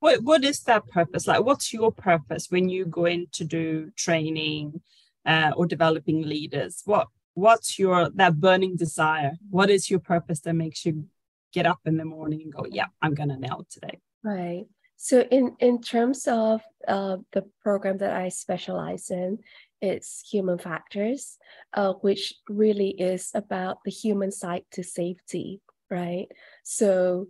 what 0.00 0.22
what 0.22 0.44
is 0.44 0.60
that 0.62 0.86
purpose? 0.88 1.26
Like 1.26 1.44
what's 1.44 1.72
your 1.72 1.92
purpose 1.92 2.46
when 2.50 2.68
you 2.68 2.84
go 2.84 3.06
in 3.06 3.26
to 3.32 3.44
do 3.44 3.90
training 3.96 4.80
uh, 5.26 5.52
or 5.56 5.66
developing 5.66 6.22
leaders? 6.22 6.82
What 6.84 7.08
what's 7.34 7.78
your 7.78 8.10
that 8.10 8.40
burning 8.40 8.76
desire? 8.76 9.32
What 9.50 9.70
is 9.70 9.90
your 9.90 10.00
purpose 10.00 10.40
that 10.40 10.54
makes 10.54 10.84
you 10.84 11.06
get 11.52 11.66
up 11.66 11.80
in 11.86 11.96
the 11.96 12.04
morning 12.04 12.42
and 12.42 12.52
go, 12.52 12.66
yeah, 12.70 12.86
I'm 13.02 13.14
gonna 13.14 13.38
nail 13.38 13.60
it 13.60 13.70
today? 13.70 13.98
Right. 14.22 14.66
So 14.96 15.20
in 15.20 15.56
in 15.60 15.80
terms 15.80 16.26
of 16.26 16.60
uh, 16.86 17.18
the 17.32 17.44
program 17.62 17.98
that 17.98 18.14
I 18.14 18.28
specialize 18.30 19.10
in, 19.10 19.38
it's 19.80 20.28
human 20.28 20.58
factors, 20.58 21.38
uh, 21.74 21.94
which 21.94 22.34
really 22.48 22.90
is 22.90 23.30
about 23.34 23.78
the 23.84 23.90
human 23.90 24.32
side 24.32 24.64
to 24.72 24.82
safety, 24.82 25.60
right? 25.90 26.28
So 26.64 27.28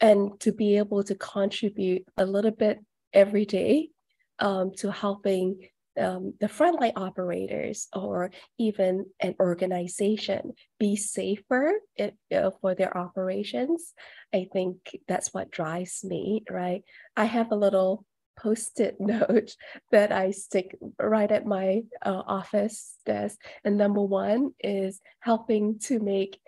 and 0.00 0.40
to 0.40 0.52
be 0.52 0.78
able 0.78 1.04
to 1.04 1.14
contribute 1.14 2.04
a 2.16 2.24
little 2.24 2.50
bit 2.50 2.78
every 3.12 3.44
day 3.44 3.90
um, 4.38 4.72
to 4.78 4.90
helping 4.90 5.68
um, 5.98 6.34
the 6.40 6.46
frontline 6.46 6.92
operators 6.96 7.88
or 7.92 8.30
even 8.58 9.06
an 9.20 9.34
organization 9.40 10.52
be 10.78 10.96
safer 10.96 11.74
uh, 11.98 12.50
for 12.60 12.74
their 12.74 12.96
operations. 12.96 13.92
I 14.32 14.46
think 14.52 14.76
that's 15.08 15.34
what 15.34 15.50
drives 15.50 16.02
me, 16.04 16.44
right? 16.48 16.82
I 17.16 17.24
have 17.24 17.50
a 17.50 17.56
little 17.56 18.06
post-it 18.42 18.96
note 19.00 19.54
that 19.90 20.12
I 20.12 20.30
stick 20.30 20.76
right 20.98 21.30
at 21.30 21.46
my 21.46 21.82
uh, 22.04 22.22
office 22.26 22.96
desk. 23.06 23.38
And 23.64 23.76
number 23.76 24.02
one 24.02 24.52
is 24.60 25.00
helping 25.20 25.78
to 25.80 25.98
make 26.00 26.40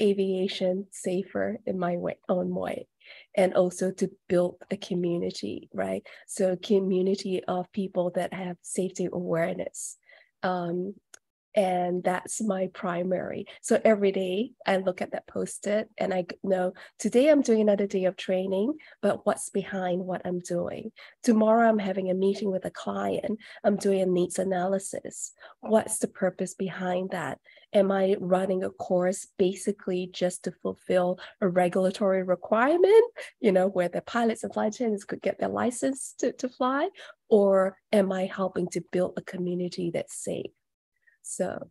aviation 0.00 0.86
safer 0.90 1.58
in 1.66 1.78
my 1.78 1.96
way, 1.96 2.18
own 2.28 2.54
way 2.54 2.86
and 3.36 3.54
also 3.54 3.90
to 3.92 4.10
build 4.28 4.56
a 4.70 4.76
community, 4.76 5.68
right? 5.72 6.06
So 6.26 6.56
community 6.56 7.42
of 7.46 7.70
people 7.72 8.12
that 8.14 8.32
have 8.32 8.56
safety 8.62 9.08
awareness. 9.12 9.96
Um, 10.42 10.94
and 11.58 12.04
that's 12.04 12.40
my 12.40 12.68
primary. 12.72 13.44
So 13.62 13.80
every 13.84 14.12
day 14.12 14.52
I 14.64 14.76
look 14.76 15.02
at 15.02 15.10
that 15.10 15.26
post-it 15.26 15.90
and 15.98 16.14
I 16.14 16.26
know 16.44 16.72
today 17.00 17.28
I'm 17.28 17.42
doing 17.42 17.62
another 17.62 17.88
day 17.88 18.04
of 18.04 18.16
training, 18.16 18.74
but 19.02 19.26
what's 19.26 19.50
behind 19.50 20.06
what 20.06 20.22
I'm 20.24 20.38
doing? 20.38 20.92
Tomorrow 21.24 21.68
I'm 21.68 21.80
having 21.80 22.12
a 22.12 22.14
meeting 22.14 22.52
with 22.52 22.64
a 22.64 22.70
client. 22.70 23.40
I'm 23.64 23.74
doing 23.74 24.00
a 24.00 24.06
needs 24.06 24.38
analysis. 24.38 25.32
What's 25.58 25.98
the 25.98 26.06
purpose 26.06 26.54
behind 26.54 27.10
that? 27.10 27.40
Am 27.72 27.90
I 27.90 28.14
running 28.20 28.62
a 28.62 28.70
course 28.70 29.26
basically 29.36 30.10
just 30.12 30.44
to 30.44 30.52
fulfill 30.62 31.18
a 31.40 31.48
regulatory 31.48 32.22
requirement, 32.22 33.04
you 33.40 33.50
know, 33.50 33.66
where 33.66 33.88
the 33.88 34.00
pilots 34.00 34.44
and 34.44 34.54
flight 34.54 34.76
attendants 34.76 35.02
could 35.02 35.22
get 35.22 35.40
their 35.40 35.48
license 35.48 36.14
to, 36.18 36.32
to 36.34 36.48
fly? 36.48 36.88
Or 37.28 37.76
am 37.92 38.12
I 38.12 38.26
helping 38.26 38.68
to 38.68 38.84
build 38.92 39.14
a 39.16 39.22
community 39.22 39.90
that's 39.92 40.14
safe? 40.14 40.52
So 41.28 41.68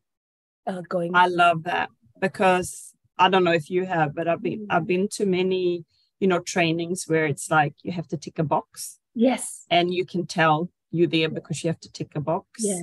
uh, 0.67 0.81
going. 0.87 1.15
I 1.15 1.27
love 1.27 1.63
that 1.63 1.89
because 2.19 2.93
I 3.17 3.29
don't 3.29 3.43
know 3.43 3.53
if 3.53 3.69
you 3.69 3.85
have, 3.85 4.13
but 4.13 4.27
I've 4.27 4.41
been 4.41 4.67
I've 4.69 4.85
been 4.85 5.07
to 5.13 5.25
many 5.25 5.85
you 6.19 6.27
know 6.27 6.39
trainings 6.39 7.05
where 7.07 7.25
it's 7.25 7.49
like 7.49 7.73
you 7.83 7.91
have 7.91 8.07
to 8.09 8.17
tick 8.17 8.37
a 8.39 8.43
box. 8.43 8.99
Yes. 9.15 9.65
And 9.71 9.91
you 9.91 10.05
can 10.05 10.27
tell 10.27 10.69
you're 10.91 11.07
there 11.07 11.29
because 11.29 11.63
you 11.63 11.69
have 11.69 11.79
to 11.81 11.91
tick 11.91 12.11
a 12.15 12.21
box. 12.21 12.47
Yeah. 12.59 12.81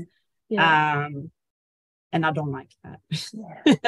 yeah. 0.49 1.05
Um, 1.07 1.31
and 2.13 2.27
I 2.27 2.33
don't 2.33 2.51
like 2.51 2.71
that. 2.83 3.01
Yeah. 3.33 3.63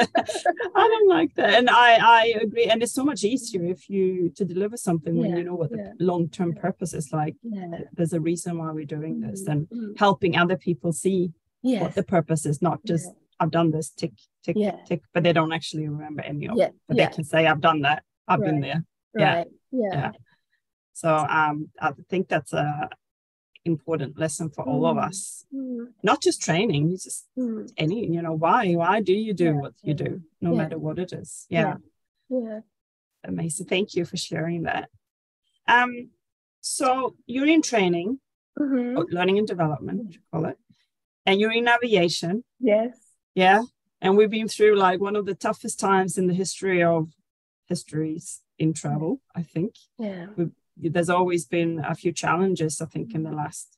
I 0.75 0.87
don't 0.87 1.07
like 1.09 1.33
that, 1.35 1.53
and 1.53 1.69
I 1.69 1.95
I 1.95 2.33
agree. 2.41 2.65
And 2.65 2.83
it's 2.83 2.93
so 2.93 3.03
much 3.03 3.23
easier 3.23 3.65
if 3.65 3.89
you 3.89 4.31
to 4.35 4.45
deliver 4.45 4.77
something 4.77 5.15
yeah. 5.15 5.21
when 5.21 5.37
you 5.37 5.43
know 5.43 5.55
what 5.55 5.71
the 5.71 5.77
yeah. 5.77 5.91
long 5.99 6.29
term 6.29 6.53
purpose 6.53 6.93
is 6.93 7.11
like. 7.11 7.35
There's 7.93 8.13
a 8.13 8.19
reason 8.19 8.57
why 8.57 8.71
we're 8.71 8.85
doing 8.85 9.21
this, 9.21 9.43
mm-hmm. 9.43 9.51
and 9.51 9.61
mm-hmm. 9.69 9.93
helping 9.97 10.37
other 10.37 10.57
people 10.57 10.91
see 10.91 11.31
yes. 11.67 11.81
what 11.81 11.95
the 11.95 12.03
purpose 12.03 12.45
is, 12.45 12.61
not 12.61 12.83
just 12.85 13.05
yeah. 13.05 13.13
I've 13.39 13.51
done 13.51 13.71
this, 13.71 13.89
tick, 13.89 14.13
tick, 14.43 14.55
yeah. 14.57 14.77
tick, 14.85 15.01
but 15.13 15.23
they 15.23 15.33
don't 15.33 15.51
actually 15.51 15.87
remember 15.87 16.23
any 16.23 16.47
of 16.47 16.57
it. 16.59 16.73
But 16.87 16.97
they 16.97 17.07
can 17.07 17.23
say, 17.23 17.45
I've 17.45 17.61
done 17.61 17.81
that, 17.81 18.03
I've 18.27 18.39
right. 18.39 18.47
been 18.47 18.61
there. 18.61 18.83
Yeah. 19.15 19.43
yeah. 19.71 20.11
So 20.93 21.15
um, 21.15 21.69
I 21.79 21.91
think 22.09 22.27
that's 22.27 22.53
a 22.53 22.89
important 23.65 24.17
lesson 24.17 24.49
for 24.49 24.65
mm. 24.65 24.69
all 24.69 24.85
of 24.85 24.97
mm. 24.97 25.07
us. 25.07 25.45
Mm. 25.53 25.87
Not 26.01 26.21
just 26.21 26.41
training, 26.41 26.91
just 26.91 27.27
mm. 27.37 27.69
any, 27.77 28.07
you 28.07 28.21
know, 28.21 28.33
why? 28.33 28.73
Why 28.73 29.01
do 29.01 29.13
you 29.13 29.33
do 29.33 29.55
what 29.55 29.73
you 29.83 29.93
do, 29.93 30.21
no 30.41 30.55
matter 30.55 30.79
what 30.79 30.97
it 30.97 31.13
is? 31.13 31.45
Yeah. 31.49 31.75
Yeah. 32.29 32.61
Amazing. 33.23 33.67
Thank 33.67 33.95
you 33.95 34.05
for 34.05 34.17
sharing 34.17 34.63
that. 34.63 34.89
Um, 35.67 36.09
so 36.61 37.15
you're 37.25 37.47
in 37.47 37.61
training, 37.61 38.19
mm-hmm. 38.57 39.01
learning 39.11 39.37
and 39.37 39.47
development, 39.47 40.13
you 40.13 40.19
call 40.31 40.45
it 40.45 40.57
and 41.27 41.39
you're 41.39 41.51
in 41.51 41.67
aviation. 41.67 42.43
Yes. 42.59 42.97
Yeah. 43.35 43.61
And 44.01 44.17
we've 44.17 44.29
been 44.29 44.47
through 44.47 44.77
like 44.77 44.99
one 44.99 45.15
of 45.15 45.25
the 45.25 45.35
toughest 45.35 45.79
times 45.79 46.17
in 46.17 46.27
the 46.27 46.33
history 46.33 46.81
of 46.81 47.09
histories 47.67 48.41
in 48.57 48.73
travel, 48.73 49.19
I 49.35 49.43
think. 49.43 49.75
Yeah. 49.99 50.27
We've, 50.35 50.51
there's 50.77 51.09
always 51.09 51.45
been 51.45 51.83
a 51.85 51.95
few 51.95 52.11
challenges, 52.13 52.81
I 52.81 52.85
think, 52.85 53.13
in 53.13 53.23
the 53.23 53.31
last 53.31 53.77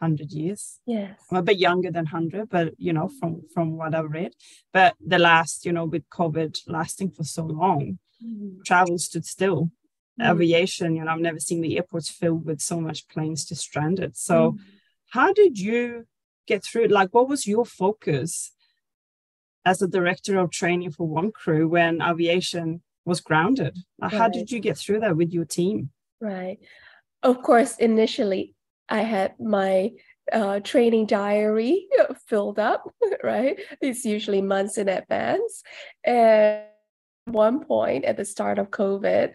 hundred 0.00 0.32
years. 0.32 0.80
Yes. 0.86 1.18
I'm 1.30 1.36
a 1.36 1.42
bit 1.42 1.58
younger 1.58 1.90
than 1.90 2.06
hundred, 2.06 2.48
but 2.48 2.72
you 2.78 2.92
know, 2.92 3.10
from 3.20 3.42
from 3.52 3.76
what 3.76 3.94
I've 3.94 4.10
read. 4.10 4.32
But 4.72 4.94
the 5.04 5.18
last, 5.18 5.66
you 5.66 5.72
know, 5.72 5.84
with 5.84 6.08
COVID 6.08 6.60
lasting 6.66 7.10
for 7.10 7.24
so 7.24 7.44
long, 7.44 7.98
mm. 8.24 8.64
travel 8.64 8.96
stood 8.98 9.26
still. 9.26 9.70
Mm. 10.20 10.30
Aviation, 10.30 10.96
you 10.96 11.04
know, 11.04 11.12
I've 11.12 11.20
never 11.20 11.40
seen 11.40 11.60
the 11.60 11.76
airports 11.76 12.08
filled 12.08 12.46
with 12.46 12.60
so 12.60 12.80
much 12.80 13.08
planes 13.08 13.44
just 13.44 13.62
stranded. 13.62 14.16
So, 14.16 14.52
mm. 14.52 14.58
how 15.10 15.32
did 15.32 15.58
you 15.58 16.06
get 16.50 16.64
through 16.64 16.84
it? 16.84 16.90
Like, 16.90 17.10
what 17.12 17.28
was 17.28 17.46
your 17.46 17.64
focus 17.64 18.52
as 19.64 19.82
a 19.82 19.88
director 19.96 20.38
of 20.38 20.50
training 20.50 20.90
for 20.92 21.06
one 21.06 21.30
crew 21.32 21.68
when 21.68 22.02
aviation 22.02 22.82
was 23.04 23.20
grounded? 23.20 23.74
Right. 24.00 24.12
How 24.12 24.28
did 24.28 24.50
you 24.50 24.60
get 24.60 24.76
through 24.76 25.00
that 25.00 25.16
with 25.16 25.32
your 25.32 25.44
team? 25.44 25.90
Right. 26.20 26.58
Of 27.22 27.42
course, 27.42 27.76
initially, 27.76 28.54
I 28.88 29.02
had 29.02 29.34
my 29.38 29.92
uh, 30.32 30.60
training 30.60 31.06
diary 31.06 31.86
filled 32.26 32.58
up, 32.58 32.82
right? 33.22 33.58
It's 33.80 34.04
usually 34.04 34.42
months 34.42 34.78
in 34.78 34.88
advance. 34.88 35.62
And 36.04 36.64
one 37.26 37.64
point 37.64 38.04
at 38.04 38.16
the 38.16 38.24
start 38.24 38.58
of 38.58 38.70
COVID, 38.70 39.32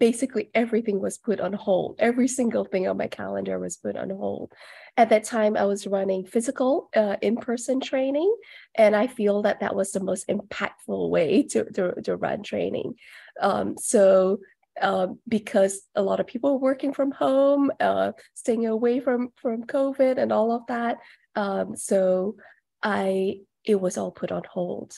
basically 0.00 0.50
everything 0.54 0.98
was 0.98 1.18
put 1.18 1.38
on 1.38 1.52
hold. 1.52 1.96
Every 2.00 2.26
single 2.26 2.64
thing 2.64 2.88
on 2.88 2.96
my 2.96 3.06
calendar 3.06 3.58
was 3.60 3.76
put 3.76 3.96
on 3.96 4.10
hold. 4.10 4.52
At 4.96 5.10
that 5.10 5.24
time, 5.24 5.56
I 5.56 5.64
was 5.66 5.86
running 5.86 6.26
physical 6.26 6.88
uh, 6.96 7.16
in-person 7.22 7.80
training, 7.80 8.34
and 8.74 8.96
I 8.96 9.06
feel 9.06 9.42
that 9.42 9.60
that 9.60 9.76
was 9.76 9.92
the 9.92 10.00
most 10.00 10.26
impactful 10.28 11.10
way 11.10 11.44
to, 11.44 11.64
to, 11.72 12.02
to 12.02 12.16
run 12.16 12.42
training. 12.42 12.94
Um, 13.40 13.76
so 13.78 14.40
uh, 14.80 15.08
because 15.28 15.82
a 15.94 16.02
lot 16.02 16.18
of 16.18 16.26
people 16.26 16.54
were 16.54 16.70
working 16.70 16.92
from 16.92 17.12
home, 17.12 17.70
uh, 17.78 18.12
staying 18.34 18.66
away 18.66 18.98
from, 18.98 19.28
from 19.36 19.64
COVID 19.64 20.16
and 20.18 20.32
all 20.32 20.50
of 20.52 20.66
that. 20.66 20.96
Um, 21.36 21.76
so 21.76 22.36
I 22.82 23.40
it 23.64 23.80
was 23.80 23.98
all 23.98 24.10
put 24.10 24.32
on 24.32 24.42
hold. 24.50 24.94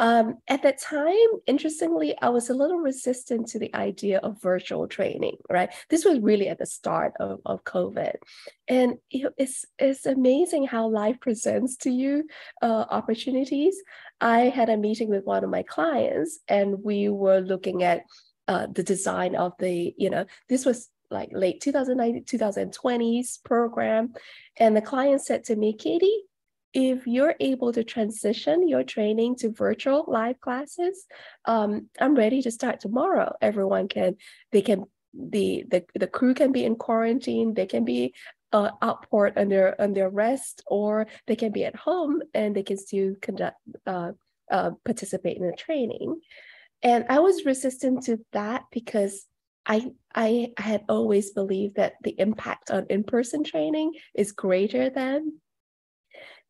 Um, 0.00 0.38
at 0.48 0.62
that 0.62 0.80
time, 0.80 1.28
interestingly, 1.46 2.16
I 2.22 2.30
was 2.30 2.48
a 2.48 2.54
little 2.54 2.78
resistant 2.78 3.48
to 3.48 3.58
the 3.58 3.72
idea 3.74 4.18
of 4.20 4.40
virtual 4.40 4.88
training, 4.88 5.36
right? 5.50 5.70
This 5.90 6.06
was 6.06 6.20
really 6.20 6.48
at 6.48 6.58
the 6.58 6.64
start 6.64 7.12
of, 7.20 7.40
of 7.44 7.64
COVID. 7.64 8.14
And 8.66 8.94
it's, 9.10 9.66
it's 9.78 10.06
amazing 10.06 10.66
how 10.66 10.88
life 10.88 11.20
presents 11.20 11.76
to 11.78 11.90
you 11.90 12.26
uh, 12.62 12.86
opportunities. 12.90 13.76
I 14.22 14.48
had 14.48 14.70
a 14.70 14.76
meeting 14.78 15.10
with 15.10 15.26
one 15.26 15.44
of 15.44 15.50
my 15.50 15.64
clients, 15.64 16.40
and 16.48 16.82
we 16.82 17.10
were 17.10 17.40
looking 17.40 17.82
at 17.82 18.04
uh, 18.48 18.68
the 18.72 18.82
design 18.82 19.36
of 19.36 19.52
the, 19.58 19.94
you 19.98 20.08
know, 20.08 20.24
this 20.48 20.64
was 20.64 20.88
like 21.10 21.28
late 21.32 21.60
2019, 21.60 22.24
2020s 22.24 23.44
program. 23.44 24.14
And 24.56 24.74
the 24.74 24.80
client 24.80 25.20
said 25.20 25.44
to 25.44 25.56
me, 25.56 25.74
Katie, 25.74 26.22
if 26.72 27.06
you're 27.06 27.34
able 27.40 27.72
to 27.72 27.84
transition 27.84 28.68
your 28.68 28.84
training 28.84 29.36
to 29.36 29.50
virtual 29.50 30.04
live 30.06 30.40
classes, 30.40 31.06
um, 31.44 31.88
I'm 32.00 32.14
ready 32.14 32.42
to 32.42 32.50
start 32.50 32.80
tomorrow. 32.80 33.34
Everyone 33.40 33.88
can, 33.88 34.16
they 34.52 34.62
can, 34.62 34.84
the 35.12 35.64
the, 35.68 35.84
the 35.98 36.06
crew 36.06 36.34
can 36.34 36.52
be 36.52 36.64
in 36.64 36.76
quarantine, 36.76 37.54
they 37.54 37.66
can 37.66 37.84
be 37.84 38.14
uh, 38.52 38.70
outport 38.82 39.36
under 39.36 39.74
under 39.78 40.08
rest, 40.08 40.62
or 40.66 41.06
they 41.26 41.36
can 41.36 41.50
be 41.50 41.64
at 41.64 41.74
home 41.74 42.22
and 42.32 42.54
they 42.54 42.62
can 42.62 42.76
still 42.76 43.14
conduct 43.20 43.56
uh, 43.86 44.12
uh, 44.50 44.70
participate 44.84 45.36
in 45.36 45.46
the 45.46 45.56
training. 45.56 46.20
And 46.82 47.04
I 47.08 47.18
was 47.18 47.44
resistant 47.44 48.04
to 48.04 48.18
that 48.32 48.64
because 48.70 49.26
I, 49.66 49.90
I 50.14 50.52
had 50.56 50.84
always 50.88 51.32
believed 51.32 51.76
that 51.76 51.94
the 52.02 52.18
impact 52.18 52.70
on 52.70 52.86
in-person 52.88 53.44
training 53.44 53.92
is 54.14 54.32
greater 54.32 54.90
than 54.90 55.40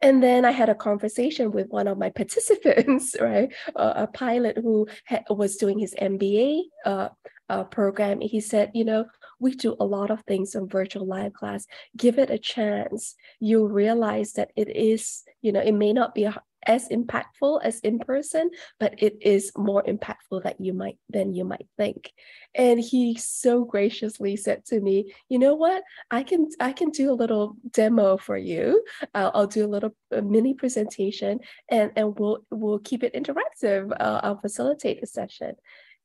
and 0.02 0.22
then 0.22 0.44
I 0.44 0.50
had 0.50 0.68
a 0.68 0.74
conversation 0.74 1.52
with 1.52 1.68
one 1.68 1.86
of 1.86 1.98
my 1.98 2.10
participants, 2.10 3.16
right? 3.20 3.52
Uh, 3.76 3.92
a 3.96 4.06
pilot 4.06 4.56
who 4.56 4.88
ha- 5.06 5.24
was 5.28 5.56
doing 5.56 5.78
his 5.78 5.94
MBA 6.00 6.62
uh, 6.86 7.08
uh, 7.48 7.64
program. 7.64 8.20
He 8.20 8.40
said, 8.40 8.70
you 8.74 8.84
know, 8.84 9.04
we 9.38 9.54
do 9.54 9.76
a 9.78 9.84
lot 9.84 10.10
of 10.10 10.22
things 10.22 10.54
on 10.54 10.68
virtual 10.68 11.06
live 11.06 11.32
class. 11.34 11.66
Give 11.96 12.18
it 12.18 12.30
a 12.30 12.38
chance. 12.38 13.14
You'll 13.40 13.68
realize 13.68 14.34
that 14.34 14.52
it 14.56 14.74
is, 14.74 15.22
you 15.42 15.52
know, 15.52 15.60
it 15.60 15.72
may 15.72 15.92
not 15.92 16.14
be 16.14 16.28
as 16.66 16.88
impactful 16.88 17.60
as 17.62 17.80
in 17.80 17.98
person, 17.98 18.50
but 18.78 18.94
it 19.02 19.16
is 19.20 19.52
more 19.56 19.82
impactful 19.84 20.42
that 20.42 20.60
you 20.60 20.72
might 20.72 20.98
than 21.08 21.32
you 21.32 21.44
might 21.44 21.66
think. 21.76 22.12
And 22.54 22.80
he 22.80 23.16
so 23.16 23.64
graciously 23.64 24.36
said 24.36 24.64
to 24.66 24.80
me, 24.80 25.12
"You 25.28 25.38
know 25.38 25.54
what? 25.54 25.82
I 26.10 26.22
can 26.22 26.48
I 26.60 26.72
can 26.72 26.90
do 26.90 27.10
a 27.10 27.20
little 27.20 27.56
demo 27.70 28.16
for 28.16 28.36
you. 28.36 28.84
Uh, 29.14 29.30
I'll 29.34 29.46
do 29.46 29.64
a 29.64 29.72
little 29.74 29.94
a 30.10 30.22
mini 30.22 30.54
presentation, 30.54 31.40
and 31.68 31.92
and 31.96 32.18
we'll 32.18 32.44
we'll 32.50 32.80
keep 32.80 33.02
it 33.04 33.14
interactive. 33.14 33.92
Uh, 33.98 34.20
I'll 34.22 34.40
facilitate 34.40 35.00
the 35.00 35.06
session." 35.06 35.56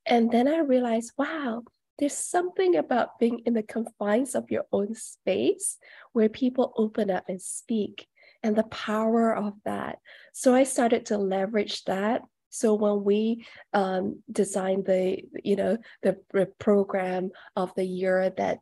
and 0.06 0.32
then 0.32 0.48
I 0.48 0.60
realized, 0.60 1.14
wow, 1.18 1.64
there's 1.98 2.14
something 2.14 2.76
about 2.76 3.20
being 3.20 3.40
in 3.46 3.54
the 3.54 3.64
confines 3.64 4.36
of 4.36 4.52
your 4.52 4.66
own 4.72 4.94
space 4.96 5.78
where 6.14 6.30
people 6.30 6.74
open 6.78 7.10
up 7.10 7.26
and 7.30 7.42
speak 7.42 8.08
and 8.46 8.56
the 8.56 8.64
power 8.64 9.36
of 9.36 9.54
that. 9.66 9.98
So 10.32 10.54
I 10.54 10.66
started 10.66 11.08
to 11.08 11.18
leverage 11.18 11.84
that. 11.86 12.22
So 12.52 12.76
when 12.76 13.04
we 13.04 13.44
um, 13.74 14.22
designed 14.32 14.86
the, 14.86 15.24
you 15.44 15.56
know, 15.56 15.80
the, 16.04 16.18
the 16.32 16.46
program 16.60 17.32
of 17.56 17.74
the 17.76 17.84
year 17.84 18.30
that 18.38 18.60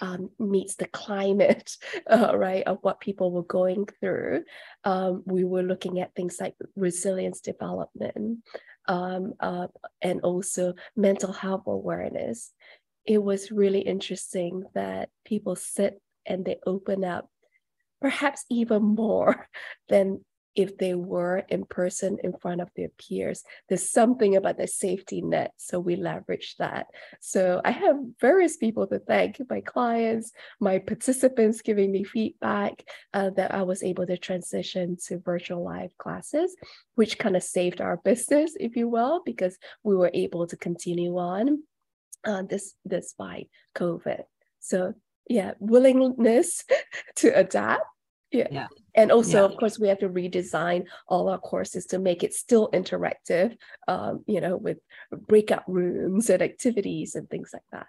um, 0.00 0.30
meets 0.38 0.76
the 0.76 0.86
climate, 0.86 1.76
uh, 2.10 2.38
right, 2.38 2.62
of 2.68 2.78
what 2.82 3.00
people 3.00 3.32
were 3.32 3.42
going 3.42 3.86
through. 4.00 4.44
Um, 4.84 5.24
we 5.26 5.42
were 5.42 5.64
looking 5.64 5.98
at 5.98 6.14
things 6.14 6.38
like 6.40 6.54
resilience 6.76 7.40
development 7.40 8.38
um, 8.86 9.34
uh, 9.40 9.66
and 10.00 10.20
also 10.20 10.74
mental 10.94 11.32
health 11.32 11.64
awareness. 11.66 12.52
It 13.04 13.20
was 13.20 13.50
really 13.50 13.80
interesting 13.80 14.62
that 14.74 15.08
people 15.24 15.56
sit 15.56 16.00
and 16.26 16.44
they 16.44 16.58
open 16.64 17.04
up 17.04 17.28
perhaps 18.00 18.44
even 18.50 18.82
more 18.82 19.48
than 19.88 20.24
if 20.56 20.76
they 20.78 20.94
were 20.94 21.38
in 21.48 21.64
person 21.64 22.18
in 22.24 22.32
front 22.32 22.60
of 22.60 22.68
their 22.74 22.88
peers. 22.88 23.44
There's 23.68 23.88
something 23.88 24.36
about 24.36 24.58
the 24.58 24.66
safety 24.66 25.22
net. 25.22 25.52
So 25.56 25.78
we 25.78 25.96
leverage 25.96 26.56
that. 26.58 26.86
So 27.20 27.60
I 27.64 27.70
have 27.70 27.96
various 28.20 28.56
people 28.56 28.86
to 28.88 28.98
thank 28.98 29.40
my 29.48 29.60
clients, 29.60 30.32
my 30.58 30.78
participants 30.78 31.62
giving 31.62 31.92
me 31.92 32.04
feedback 32.04 32.84
uh, 33.14 33.30
that 33.36 33.54
I 33.54 33.62
was 33.62 33.82
able 33.82 34.06
to 34.06 34.18
transition 34.18 34.96
to 35.06 35.18
virtual 35.18 35.64
live 35.64 35.96
classes, 35.98 36.56
which 36.94 37.18
kind 37.18 37.36
of 37.36 37.42
saved 37.42 37.80
our 37.80 37.96
business, 38.04 38.56
if 38.58 38.76
you 38.76 38.88
will, 38.88 39.22
because 39.24 39.56
we 39.84 39.94
were 39.94 40.10
able 40.12 40.46
to 40.48 40.56
continue 40.56 41.16
on 41.16 41.62
uh, 42.24 42.42
this 42.42 42.74
despite 42.86 43.48
COVID. 43.76 44.24
So 44.58 44.94
yeah, 45.30 45.52
willingness 45.60 46.64
to 47.16 47.28
adapt 47.28 47.84
yeah. 48.30 48.48
yeah. 48.50 48.66
And 48.94 49.12
also, 49.12 49.38
yeah. 49.38 49.44
of 49.44 49.56
course, 49.56 49.78
we 49.78 49.88
have 49.88 49.98
to 50.00 50.08
redesign 50.08 50.86
all 51.08 51.28
our 51.28 51.38
courses 51.38 51.86
to 51.86 51.98
make 51.98 52.22
it 52.22 52.34
still 52.34 52.70
interactive, 52.72 53.56
um, 53.88 54.24
you 54.26 54.40
know, 54.40 54.56
with 54.56 54.78
breakout 55.28 55.62
rooms 55.68 56.30
and 56.30 56.42
activities 56.42 57.14
and 57.14 57.28
things 57.28 57.50
like 57.52 57.62
that. 57.72 57.86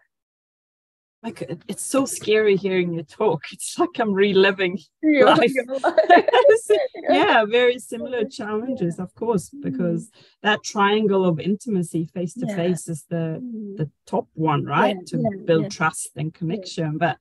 Like 1.23 1.43
it's 1.67 1.83
so 1.83 2.05
scary 2.05 2.55
hearing 2.55 2.93
you 2.93 3.03
talk. 3.03 3.43
It's 3.51 3.77
like 3.77 3.99
I'm 3.99 4.11
reliving 4.11 4.79
yeah, 5.03 5.25
life. 5.25 5.51
yeah, 7.09 7.45
very 7.45 7.77
similar 7.77 8.25
challenges, 8.25 8.97
of 8.97 9.13
course, 9.13 9.49
because 9.49 10.09
that 10.41 10.63
triangle 10.63 11.23
of 11.23 11.39
intimacy 11.39 12.05
face 12.05 12.33
to 12.35 12.47
face 12.55 12.87
is 12.87 13.05
the 13.09 13.39
mm. 13.39 13.77
the 13.77 13.89
top 14.07 14.27
one, 14.33 14.65
right? 14.65 14.97
to 15.07 15.43
build 15.45 15.69
trust 15.69 16.09
and 16.15 16.33
connection. 16.33 16.97
But 16.97 17.17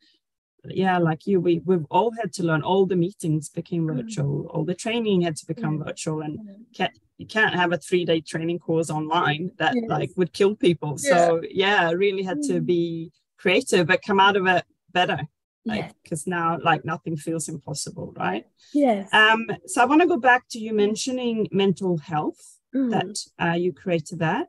yeah 0.64 0.99
like 0.99 1.26
you 1.26 1.40
we 1.40 1.61
we've 1.64 1.87
all 1.90 2.12
had 2.12 2.33
to 2.33 2.42
learn 2.42 2.62
all 2.62 2.87
the 2.87 2.97
meetings 2.97 3.49
became 3.49 3.87
mm. 3.87 3.97
virtual 3.97 4.47
all 4.49 4.64
the 4.64 4.75
training 4.75 5.21
had 5.23 5.37
to 5.37 5.47
become 5.47 5.83
virtual 5.83 6.21
and 6.21 6.38
can't, 6.75 6.92
you 7.19 7.26
can't 7.26 7.54
have 7.54 7.73
a 7.73 7.78
three 7.78 8.04
day 8.04 8.21
training 8.21 8.59
course 8.59 8.90
online 8.90 9.50
that 9.59 9.75
yes. 9.75 9.85
like 9.88 10.11
would 10.16 10.33
kill 10.33 10.54
people 10.54 10.99
yeah. 11.02 11.16
so 11.16 11.42
yeah 11.50 11.90
really 11.92 12.23
had 12.23 12.42
to 12.42 12.61
mm. 12.61 12.66
be 12.66 13.12
creative 13.40 13.87
but 13.87 14.02
come 14.02 14.20
out 14.20 14.37
of 14.37 14.47
it 14.47 14.64
better 14.92 15.18
like 15.64 15.92
because 16.02 16.26
yeah. 16.26 16.35
now 16.35 16.59
like 16.62 16.85
nothing 16.85 17.16
feels 17.16 17.49
impossible 17.49 18.12
right 18.16 18.47
yes 18.73 19.09
um 19.12 19.47
so 19.66 19.82
i 19.82 19.85
want 19.85 20.00
to 20.00 20.09
go 20.09 20.16
back 20.16 20.44
to 20.49 20.59
you 20.59 20.73
mentioning 20.73 21.47
mental 21.50 21.99
health 21.99 22.59
mm. 22.75 22.90
that 22.90 23.16
uh, 23.44 23.54
you 23.54 23.73
created 23.73 24.18
that 24.18 24.49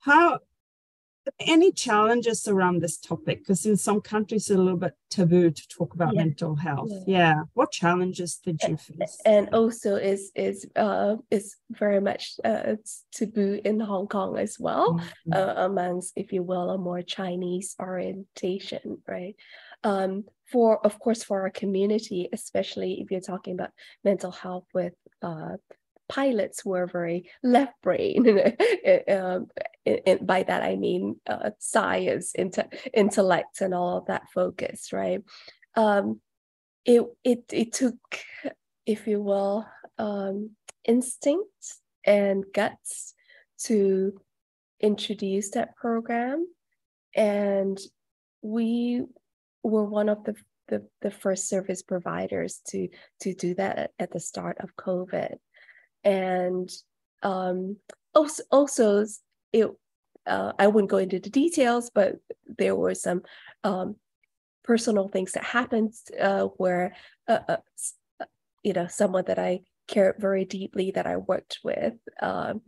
how 0.00 0.38
any 1.40 1.72
challenges 1.72 2.46
around 2.46 2.80
this 2.80 2.98
topic 2.98 3.40
because 3.40 3.64
in 3.66 3.76
some 3.76 4.00
countries 4.00 4.50
it's 4.50 4.58
a 4.58 4.60
little 4.60 4.78
bit 4.78 4.94
taboo 5.10 5.50
to 5.50 5.68
talk 5.68 5.94
about 5.94 6.14
yeah. 6.14 6.22
mental 6.22 6.54
health 6.54 6.90
yeah. 7.06 7.18
yeah. 7.18 7.34
what 7.54 7.70
challenges 7.70 8.40
did 8.44 8.60
you 8.62 8.76
face 8.76 9.20
and 9.24 9.48
also 9.54 9.96
is 9.96 10.30
is 10.34 10.66
uh 10.76 11.16
is 11.30 11.56
very 11.70 12.00
much 12.00 12.34
uh 12.44 12.74
taboo 13.12 13.60
in 13.64 13.80
hong 13.80 14.06
kong 14.06 14.36
as 14.38 14.58
well 14.58 14.94
mm-hmm. 14.94 15.32
uh, 15.32 15.64
amongst 15.64 16.12
if 16.16 16.32
you 16.32 16.42
will 16.42 16.70
a 16.70 16.78
more 16.78 17.02
chinese 17.02 17.74
orientation 17.80 18.98
right 19.08 19.36
um 19.82 20.24
for 20.50 20.84
of 20.84 20.98
course 20.98 21.24
for 21.24 21.42
our 21.42 21.50
community 21.50 22.28
especially 22.32 23.00
if 23.00 23.10
you're 23.10 23.20
talking 23.20 23.54
about 23.54 23.70
mental 24.04 24.30
health 24.30 24.66
with 24.74 24.94
uh 25.22 25.56
pilots 26.08 26.64
were 26.64 26.86
very 26.86 27.30
left 27.42 27.80
brain. 27.82 28.26
um, 29.08 29.46
by 30.22 30.42
that 30.42 30.62
I 30.62 30.76
mean 30.76 31.20
uh, 31.26 31.50
science, 31.58 32.32
inte- 32.38 32.72
intellect, 32.92 33.60
and 33.60 33.74
all 33.74 33.98
of 33.98 34.06
that 34.06 34.30
focus, 34.32 34.92
right? 34.92 35.22
Um, 35.74 36.20
it 36.84 37.02
it 37.22 37.44
it 37.52 37.72
took, 37.72 37.96
if 38.86 39.06
you 39.06 39.22
will, 39.22 39.66
um, 39.98 40.50
instinct 40.84 41.78
and 42.04 42.44
guts 42.54 43.14
to 43.64 44.20
introduce 44.80 45.50
that 45.50 45.76
program, 45.76 46.46
and 47.14 47.78
we 48.42 49.02
were 49.62 49.84
one 49.84 50.08
of 50.08 50.24
the 50.24 50.34
the, 50.68 50.86
the 51.02 51.10
first 51.10 51.48
service 51.48 51.82
providers 51.82 52.60
to 52.68 52.88
to 53.20 53.34
do 53.34 53.54
that 53.54 53.78
at, 53.78 53.90
at 53.98 54.12
the 54.12 54.20
start 54.20 54.58
of 54.60 54.76
COVID 54.76 55.36
and 56.04 56.70
um, 57.22 57.76
also, 58.14 58.42
also 58.50 59.06
it 59.54 59.70
uh, 60.26 60.52
I 60.58 60.66
wouldn't 60.66 60.90
go 60.90 60.96
into 60.98 61.18
the 61.18 61.30
details, 61.30 61.90
but 61.94 62.16
there 62.58 62.74
were 62.74 62.94
some 62.94 63.22
um, 63.62 63.96
personal 64.62 65.08
things 65.08 65.32
that 65.32 65.44
happened 65.44 65.92
uh, 66.20 66.44
where 66.56 66.96
uh, 67.28 67.40
uh, 67.48 67.56
uh, 68.20 68.24
you 68.62 68.72
know 68.72 68.86
someone 68.88 69.24
that 69.26 69.38
I 69.38 69.60
cared 69.86 70.16
very 70.18 70.44
deeply 70.44 70.90
that 70.92 71.06
I 71.06 71.18
worked 71.18 71.58
with 71.62 71.94
um, 72.20 72.62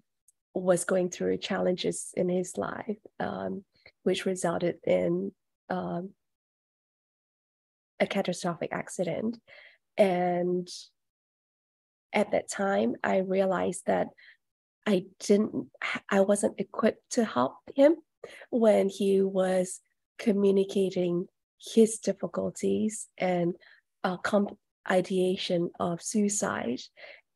was 0.54 0.84
going 0.84 1.10
through 1.10 1.38
challenges 1.38 2.12
in 2.14 2.28
his 2.28 2.56
life, 2.56 2.98
um, 3.18 3.64
which 4.02 4.26
resulted 4.26 4.76
in 4.84 5.32
um, 5.70 6.10
a 7.98 8.06
catastrophic 8.06 8.68
accident, 8.72 9.38
and 9.96 10.68
at 12.12 12.30
that 12.30 12.50
time, 12.50 12.96
I 13.02 13.18
realized 13.18 13.82
that 13.86 14.08
I 14.86 15.06
didn't, 15.20 15.68
I 16.10 16.20
wasn't 16.20 16.60
equipped 16.60 17.12
to 17.12 17.24
help 17.24 17.56
him 17.74 17.96
when 18.50 18.88
he 18.88 19.20
was 19.20 19.80
communicating 20.18 21.26
his 21.60 21.98
difficulties 21.98 23.08
and 23.18 23.56
uh, 24.04 24.16
comp- 24.18 24.58
ideation 24.88 25.70
of 25.80 26.02
suicide. 26.02 26.80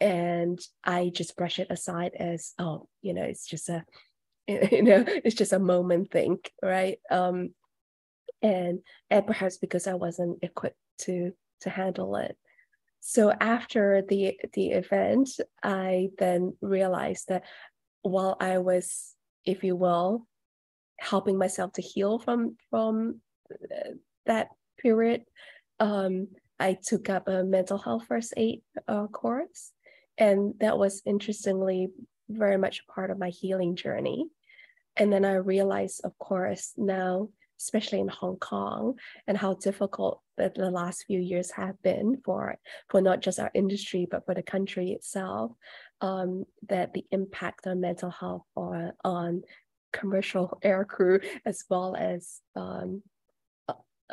And 0.01 0.59
I 0.85 1.11
just 1.13 1.37
brush 1.37 1.59
it 1.59 1.67
aside 1.71 2.13
as, 2.19 2.55
oh, 2.59 2.89
you 3.03 3.13
know, 3.13 3.25
it's 3.25 3.47
just 3.47 3.69
a, 3.69 3.85
you 4.49 4.83
know, 4.83 5.05
it's 5.07 5.35
just 5.35 5.53
a 5.53 5.59
moment 5.59 6.11
thing, 6.11 6.39
right? 6.63 6.99
Um, 7.11 7.51
and 8.43 8.81
and 9.11 9.27
perhaps 9.27 9.59
because 9.59 9.87
I 9.87 9.95
wasn't 9.95 10.39
equipped 10.43 10.79
to 11.01 11.33
to 11.61 11.71
handle 11.71 12.17
it 12.17 12.37
so 13.01 13.33
after 13.41 14.03
the 14.09 14.39
the 14.53 14.71
event 14.71 15.29
i 15.63 16.09
then 16.19 16.55
realized 16.61 17.29
that 17.29 17.45
while 18.03 18.37
i 18.41 18.59
was 18.59 19.15
if 19.45 19.65
you 19.65 19.75
will 19.75 20.27
helping 20.99 21.39
myself 21.39 21.73
to 21.73 21.83
heal 21.83 22.19
from 22.19 22.57
from 22.71 23.21
uh, 23.53 23.91
that 24.27 24.49
period 24.79 25.23
um, 25.81 26.29
i 26.59 26.77
took 26.83 27.09
up 27.09 27.27
a 27.29 27.43
mental 27.43 27.79
health 27.79 28.05
first 28.07 28.35
aid 28.37 28.63
uh, 28.89 29.07
course 29.07 29.73
and 30.19 30.55
that 30.61 30.79
was 30.79 31.03
interestingly 31.07 31.89
very 32.29 32.59
much 32.59 32.87
part 32.87 33.11
of 33.11 33.19
my 33.19 33.31
healing 33.31 33.75
journey. 33.75 34.27
And 34.97 35.13
then 35.13 35.25
i 35.25 35.35
realized 35.35 36.03
of 36.05 36.17
course 36.19 36.73
now 36.77 37.31
especially 37.61 38.01
in 38.01 38.09
Hong 38.09 38.37
Kong, 38.37 38.95
and 39.27 39.37
how 39.37 39.55
difficult 39.55 40.21
the, 40.37 40.53
the 40.55 40.71
last 40.71 41.05
few 41.05 41.21
years 41.21 41.51
have 41.53 41.81
been 41.83 42.21
for 42.25 42.57
for 42.89 43.01
not 43.01 43.21
just 43.21 43.39
our 43.39 43.51
industry 43.55 44.07
but 44.11 44.25
for 44.25 44.35
the 44.35 44.43
country 44.43 44.91
itself. 44.93 45.53
Um, 46.01 46.47
that 46.69 46.95
the 46.95 47.05
impact 47.11 47.67
on 47.67 47.81
mental 47.81 48.11
health 48.11 48.45
or 48.57 48.93
on 49.05 49.43
commercial 49.93 50.59
air 50.63 50.85
crew 50.85 51.21
as 51.45 51.65
well 51.69 51.95
as 51.95 52.41
um, 52.57 53.03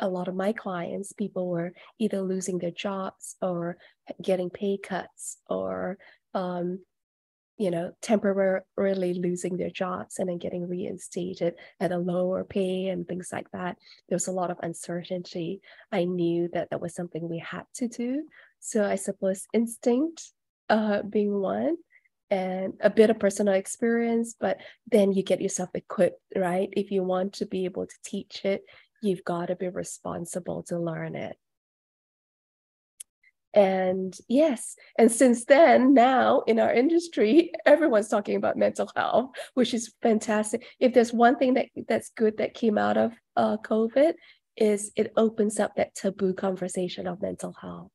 a 0.00 0.08
lot 0.08 0.28
of 0.28 0.34
my 0.34 0.52
clients, 0.52 1.12
people 1.12 1.48
were 1.48 1.72
either 1.98 2.20
losing 2.20 2.58
their 2.58 2.70
jobs 2.70 3.36
or 3.42 3.76
getting 4.22 4.50
pay 4.50 4.78
cuts 4.78 5.38
or 5.48 5.98
um, 6.34 6.80
you 7.58 7.70
know, 7.70 7.92
temporarily 8.00 9.14
losing 9.14 9.56
their 9.56 9.70
jobs 9.70 10.18
and 10.18 10.28
then 10.28 10.38
getting 10.38 10.68
reinstated 10.68 11.54
at 11.80 11.92
a 11.92 11.98
lower 11.98 12.44
pay 12.44 12.88
and 12.88 13.06
things 13.06 13.30
like 13.32 13.50
that. 13.50 13.76
There 14.08 14.16
was 14.16 14.28
a 14.28 14.32
lot 14.32 14.50
of 14.50 14.58
uncertainty. 14.62 15.60
I 15.90 16.04
knew 16.04 16.48
that 16.52 16.70
that 16.70 16.80
was 16.80 16.94
something 16.94 17.28
we 17.28 17.38
had 17.38 17.64
to 17.74 17.88
do. 17.88 18.24
So 18.60 18.84
I 18.84 18.94
suppose 18.94 19.46
instinct 19.52 20.32
uh, 20.68 21.02
being 21.02 21.34
one, 21.40 21.76
and 22.30 22.74
a 22.80 22.90
bit 22.90 23.10
of 23.10 23.18
personal 23.18 23.54
experience, 23.54 24.34
but 24.38 24.58
then 24.90 25.12
you 25.12 25.22
get 25.22 25.40
yourself 25.40 25.70
equipped, 25.74 26.20
right? 26.36 26.68
If 26.72 26.90
you 26.90 27.02
want 27.02 27.34
to 27.34 27.46
be 27.46 27.64
able 27.64 27.86
to 27.86 27.94
teach 28.04 28.44
it, 28.44 28.64
you've 29.02 29.24
got 29.24 29.46
to 29.46 29.56
be 29.56 29.68
responsible 29.68 30.62
to 30.64 30.78
learn 30.78 31.14
it. 31.14 31.36
And 33.58 34.16
yes, 34.28 34.76
and 35.00 35.10
since 35.10 35.44
then, 35.44 35.92
now 35.92 36.42
in 36.46 36.60
our 36.60 36.72
industry, 36.72 37.50
everyone's 37.66 38.06
talking 38.06 38.36
about 38.36 38.56
mental 38.56 38.88
health, 38.94 39.30
which 39.54 39.74
is 39.74 39.92
fantastic. 40.00 40.64
If 40.78 40.94
there's 40.94 41.12
one 41.12 41.36
thing 41.38 41.54
that 41.54 41.66
that's 41.88 42.10
good 42.10 42.36
that 42.36 42.54
came 42.54 42.78
out 42.78 42.96
of 42.96 43.14
uh, 43.34 43.56
COVID, 43.56 44.12
is 44.56 44.92
it 44.94 45.12
opens 45.16 45.58
up 45.58 45.74
that 45.74 45.96
taboo 45.96 46.34
conversation 46.34 47.08
of 47.08 47.20
mental 47.20 47.52
health. 47.60 47.90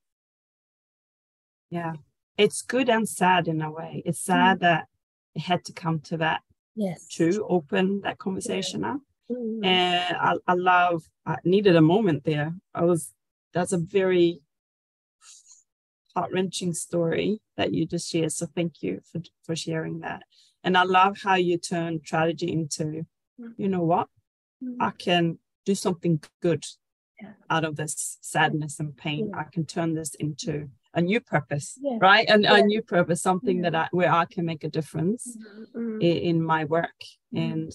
Yeah, 1.69 1.93
it's 2.37 2.61
good 2.61 2.89
and 2.89 3.07
sad 3.07 3.47
in 3.47 3.61
a 3.61 3.71
way. 3.71 4.03
It's 4.05 4.19
sad 4.19 4.57
mm. 4.57 4.61
that 4.61 4.87
it 5.33 5.43
had 5.43 5.63
to 5.63 5.71
come 5.71 6.01
to 6.01 6.17
that. 6.17 6.41
Yes. 6.75 7.07
To 7.15 7.47
open 7.47 8.01
that 8.01 8.17
conversation 8.17 8.81
yeah. 8.81 8.95
up. 8.95 8.99
Mm. 9.31 9.65
And 9.65 10.17
I, 10.17 10.33
I 10.45 10.55
love. 10.55 11.03
I 11.25 11.37
needed 11.45 11.77
a 11.77 11.81
moment 11.81 12.25
there. 12.25 12.53
I 12.75 12.83
was. 12.83 13.13
That's 13.53 13.71
a 13.71 13.77
very 13.77 14.41
heart 16.15 16.31
wrenching 16.31 16.73
story 16.73 17.39
that 17.57 17.73
you 17.73 17.85
just 17.85 18.09
shared. 18.09 18.31
So 18.31 18.47
thank 18.55 18.81
you 18.81 19.01
for 19.11 19.21
for 19.45 19.55
sharing 19.55 19.99
that. 19.99 20.23
And 20.63 20.77
I 20.77 20.83
love 20.83 21.17
how 21.23 21.35
you 21.35 21.57
turn 21.57 21.99
tragedy 22.03 22.51
into, 22.53 23.05
mm. 23.39 23.53
you 23.57 23.67
know 23.67 23.83
what, 23.83 24.07
mm. 24.63 24.77
I 24.79 24.91
can 24.91 25.39
do 25.65 25.75
something 25.75 26.21
good 26.41 26.63
yeah. 27.21 27.33
out 27.49 27.65
of 27.65 27.75
this 27.75 28.17
sadness 28.21 28.79
and 28.79 28.95
pain. 28.95 29.29
Yeah. 29.29 29.39
I 29.39 29.43
can 29.51 29.65
turn 29.65 29.93
this 29.93 30.15
into 30.15 30.69
a 30.93 31.01
new 31.01 31.19
purpose, 31.19 31.77
yeah. 31.81 31.97
right? 31.99 32.25
And 32.29 32.45
a 32.45 32.61
new 32.61 32.81
purpose, 32.81 33.21
something 33.21 33.61
that 33.61 33.75
I 33.75 33.87
where 33.91 34.11
I 34.11 34.25
can 34.25 34.45
make 34.45 34.63
a 34.63 34.69
difference 34.69 35.35
mm-hmm. 35.75 35.99
in, 36.01 36.17
in, 36.17 36.43
my 36.43 36.65
work. 36.65 36.99
Mm-hmm. 37.33 37.51
And 37.51 37.71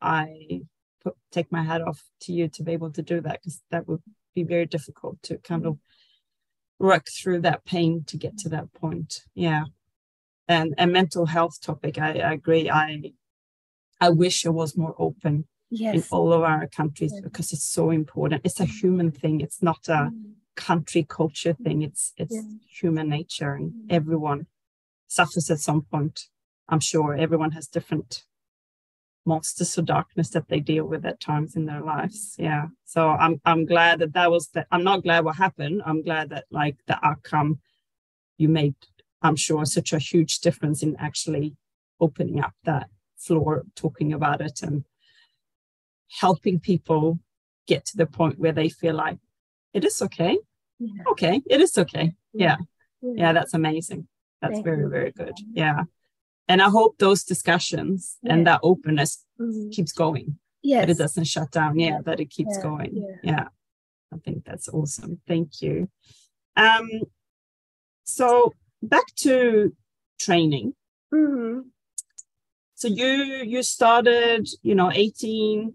I 0.00 0.62
put, 1.02 1.14
take 1.30 1.52
my 1.52 1.62
hat 1.62 1.80
off 1.80 2.02
to 2.22 2.32
you 2.32 2.48
to 2.48 2.62
be 2.62 2.72
able 2.72 2.90
to 2.92 3.02
do 3.02 3.20
that 3.20 3.40
because 3.40 3.62
that 3.70 3.86
would 3.86 4.02
be 4.34 4.42
very 4.42 4.66
difficult 4.66 5.22
to 5.22 5.38
kind 5.38 5.64
of 5.64 5.78
work 6.78 7.06
through 7.08 7.40
that 7.40 7.64
pain 7.64 8.04
to 8.06 8.16
get 8.16 8.36
to 8.38 8.48
that 8.50 8.72
point. 8.72 9.22
Yeah. 9.34 9.64
And 10.48 10.74
a 10.78 10.86
mental 10.86 11.26
health 11.26 11.60
topic, 11.60 11.98
I, 11.98 12.18
I 12.20 12.32
agree. 12.32 12.70
I 12.70 13.12
I 14.00 14.10
wish 14.10 14.44
it 14.44 14.50
was 14.50 14.76
more 14.76 14.94
open 14.98 15.46
yes. 15.70 15.94
in 15.94 16.04
all 16.10 16.32
of 16.32 16.42
our 16.42 16.66
countries 16.68 17.12
yes. 17.14 17.22
because 17.22 17.52
it's 17.52 17.68
so 17.68 17.90
important. 17.90 18.42
It's 18.44 18.60
a 18.60 18.64
human 18.64 19.10
thing. 19.10 19.40
It's 19.40 19.62
not 19.62 19.88
a 19.88 20.10
mm. 20.10 20.34
country 20.54 21.04
culture 21.08 21.54
thing. 21.54 21.82
It's 21.82 22.12
it's 22.16 22.34
yes. 22.34 22.44
human 22.68 23.08
nature, 23.08 23.54
and 23.54 23.72
mm. 23.72 23.86
everyone 23.90 24.46
suffers 25.08 25.50
at 25.50 25.58
some 25.58 25.82
point. 25.82 26.28
I'm 26.68 26.80
sure 26.80 27.16
everyone 27.16 27.52
has 27.52 27.68
different 27.68 28.24
monsters 29.26 29.76
of 29.76 29.84
darkness 29.84 30.30
that 30.30 30.48
they 30.48 30.60
deal 30.60 30.86
with 30.86 31.04
at 31.04 31.20
times 31.20 31.56
in 31.56 31.66
their 31.66 31.80
lives. 31.80 32.36
Yeah. 32.38 32.66
So 32.84 33.10
I'm 33.10 33.40
I'm 33.44 33.66
glad 33.66 33.98
that 33.98 34.14
that 34.14 34.30
was 34.30 34.48
that. 34.48 34.66
I'm 34.70 34.84
not 34.84 35.02
glad 35.02 35.24
what 35.24 35.36
happened. 35.36 35.82
I'm 35.84 36.02
glad 36.02 36.30
that 36.30 36.44
like 36.50 36.76
the 36.86 37.04
outcome 37.04 37.60
you 38.38 38.48
made. 38.48 38.74
I'm 39.22 39.36
sure 39.36 39.64
such 39.64 39.92
a 39.92 39.98
huge 39.98 40.38
difference 40.40 40.82
in 40.82 40.96
actually 40.96 41.56
opening 42.00 42.40
up 42.40 42.54
that 42.64 42.88
floor, 43.16 43.64
talking 43.74 44.12
about 44.12 44.40
it, 44.40 44.60
and 44.62 44.84
helping 46.20 46.60
people 46.60 47.18
get 47.66 47.84
to 47.86 47.96
the 47.96 48.06
point 48.06 48.38
where 48.38 48.52
they 48.52 48.68
feel 48.68 48.94
like 48.94 49.18
it 49.72 49.84
is 49.84 50.00
okay. 50.00 50.38
Yeah. 50.78 51.02
Okay, 51.10 51.42
it 51.46 51.60
is 51.60 51.76
okay. 51.78 52.14
Yeah. 52.32 52.56
yeah. 53.02 53.12
Yeah, 53.14 53.32
that's 53.32 53.54
amazing. 53.54 54.08
That's 54.40 54.54
Thank 54.54 54.64
very, 54.64 54.88
very 54.88 55.12
good. 55.12 55.34
Yeah. 55.52 55.84
And 56.48 56.62
I 56.62 56.68
hope 56.68 56.98
those 56.98 57.24
discussions 57.24 58.18
yeah. 58.22 58.34
and 58.34 58.46
that 58.46 58.60
openness 58.62 59.24
mm-hmm. 59.40 59.70
keeps 59.70 59.92
going. 59.92 60.38
Yes. 60.62 60.82
That 60.82 60.90
it 60.90 60.98
doesn't 60.98 61.24
shut 61.24 61.50
down. 61.50 61.78
Yeah, 61.78 62.00
that 62.04 62.20
it 62.20 62.30
keeps 62.30 62.58
going. 62.58 63.18
Yeah. 63.22 63.48
I 64.12 64.16
think 64.24 64.44
that's 64.44 64.68
awesome. 64.68 65.20
Thank 65.26 65.60
you. 65.60 65.88
Um 66.56 66.88
so 68.04 68.52
back 68.82 69.06
to 69.16 69.74
training. 70.20 70.74
Mm-hmm. 71.12 71.60
So 72.74 72.88
you 72.88 73.42
you 73.44 73.62
started, 73.62 74.48
you 74.62 74.74
know, 74.74 74.90
18 74.92 75.74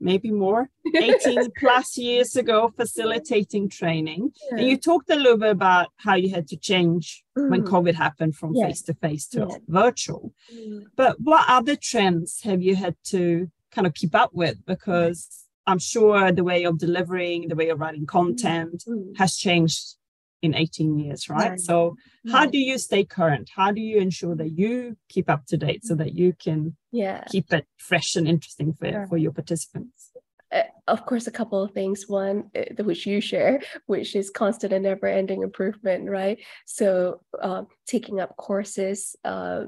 maybe 0.00 0.32
more 0.32 0.68
18 0.96 1.52
plus 1.58 1.96
years 1.96 2.34
ago 2.34 2.72
facilitating 2.76 3.68
training 3.68 4.32
yeah. 4.50 4.58
and 4.58 4.68
you 4.68 4.76
talked 4.76 5.08
a 5.10 5.14
little 5.14 5.38
bit 5.38 5.50
about 5.50 5.88
how 5.96 6.16
you 6.16 6.28
had 6.28 6.48
to 6.48 6.56
change 6.56 7.21
mm. 7.36 7.50
when 7.50 7.62
covid 7.64 7.94
happened 7.94 8.34
from 8.34 8.54
face 8.54 8.82
to 8.82 8.94
face 8.94 9.26
to 9.26 9.48
virtual 9.68 10.32
mm. 10.54 10.84
but 10.96 11.16
what 11.20 11.44
other 11.48 11.76
trends 11.76 12.40
have 12.42 12.62
you 12.62 12.74
had 12.74 12.96
to 13.04 13.50
kind 13.70 13.86
of 13.86 13.94
keep 13.94 14.14
up 14.14 14.30
with 14.32 14.64
because 14.66 15.46
i'm 15.66 15.78
sure 15.78 16.32
the 16.32 16.44
way 16.44 16.64
of 16.64 16.78
delivering 16.78 17.48
the 17.48 17.56
way 17.56 17.68
of 17.68 17.80
writing 17.80 18.06
content 18.06 18.84
mm. 18.86 19.16
has 19.16 19.36
changed 19.36 19.96
in 20.42 20.54
18 20.54 20.98
years 20.98 21.28
right, 21.28 21.50
right. 21.50 21.60
so 21.60 21.96
right. 22.24 22.32
how 22.32 22.46
do 22.46 22.58
you 22.58 22.76
stay 22.76 23.04
current 23.04 23.50
how 23.54 23.70
do 23.70 23.80
you 23.80 23.98
ensure 23.98 24.34
that 24.34 24.50
you 24.50 24.96
keep 25.08 25.30
up 25.30 25.46
to 25.46 25.56
date 25.56 25.84
so 25.84 25.94
that 25.94 26.14
you 26.14 26.32
can 26.32 26.76
yeah 26.90 27.24
keep 27.30 27.52
it 27.52 27.66
fresh 27.76 28.16
and 28.16 28.26
interesting 28.26 28.74
for, 28.74 28.86
yeah. 28.86 29.06
for 29.06 29.16
your 29.16 29.32
participants 29.32 30.10
uh, 30.52 30.62
of 30.88 31.06
course, 31.06 31.26
a 31.26 31.30
couple 31.30 31.62
of 31.62 31.72
things. 31.72 32.08
One, 32.08 32.50
uh, 32.56 32.82
which 32.82 33.06
you 33.06 33.20
share, 33.20 33.60
which 33.86 34.14
is 34.14 34.30
constant 34.30 34.72
and 34.72 34.84
never 34.84 35.06
ending 35.06 35.42
improvement, 35.42 36.08
right? 36.08 36.38
So, 36.66 37.20
um, 37.40 37.68
taking 37.86 38.20
up 38.20 38.36
courses, 38.36 39.16
uh, 39.24 39.64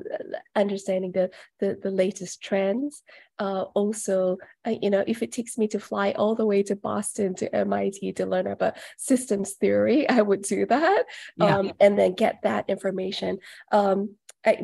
understanding 0.55 1.13
the, 1.13 1.31
the, 1.61 1.79
the 1.83 1.91
latest 1.91 2.43
trends. 2.43 3.03
Uh, 3.39 3.63
also, 3.75 4.37
uh, 4.67 4.75
you 4.81 4.91
know, 4.91 5.03
if 5.07 5.23
it 5.23 5.33
takes 5.33 5.59
me 5.59 5.67
to 5.69 5.81
fly 5.81 6.13
all 6.13 6.35
the 6.35 6.47
way 6.47 6.63
to 6.63 6.77
Boston 6.77 7.35
to 7.35 7.55
MIT 7.55 8.13
to 8.13 8.27
learn 8.27 8.47
about 8.47 8.77
systems 8.97 9.55
theory, 9.55 10.09
I 10.09 10.23
would 10.23 10.43
do 10.43 10.67
that 10.67 11.05
yeah. 11.37 11.59
um, 11.59 11.73
and 11.81 11.99
then 11.99 12.15
get 12.15 12.41
that 12.43 12.69
information. 12.69 13.39
Um, 13.73 14.17
I, 14.47 14.59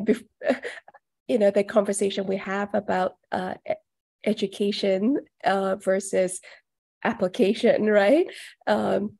you 1.27 1.37
know, 1.37 1.51
the 1.51 1.63
conversation 1.63 2.27
we 2.27 2.37
have 2.37 2.73
about 2.73 3.15
uh, 3.31 3.55
education 4.25 5.17
uh, 5.43 5.75
versus 5.77 6.39
application, 7.03 7.85
right? 7.89 8.27
Um, 8.67 9.17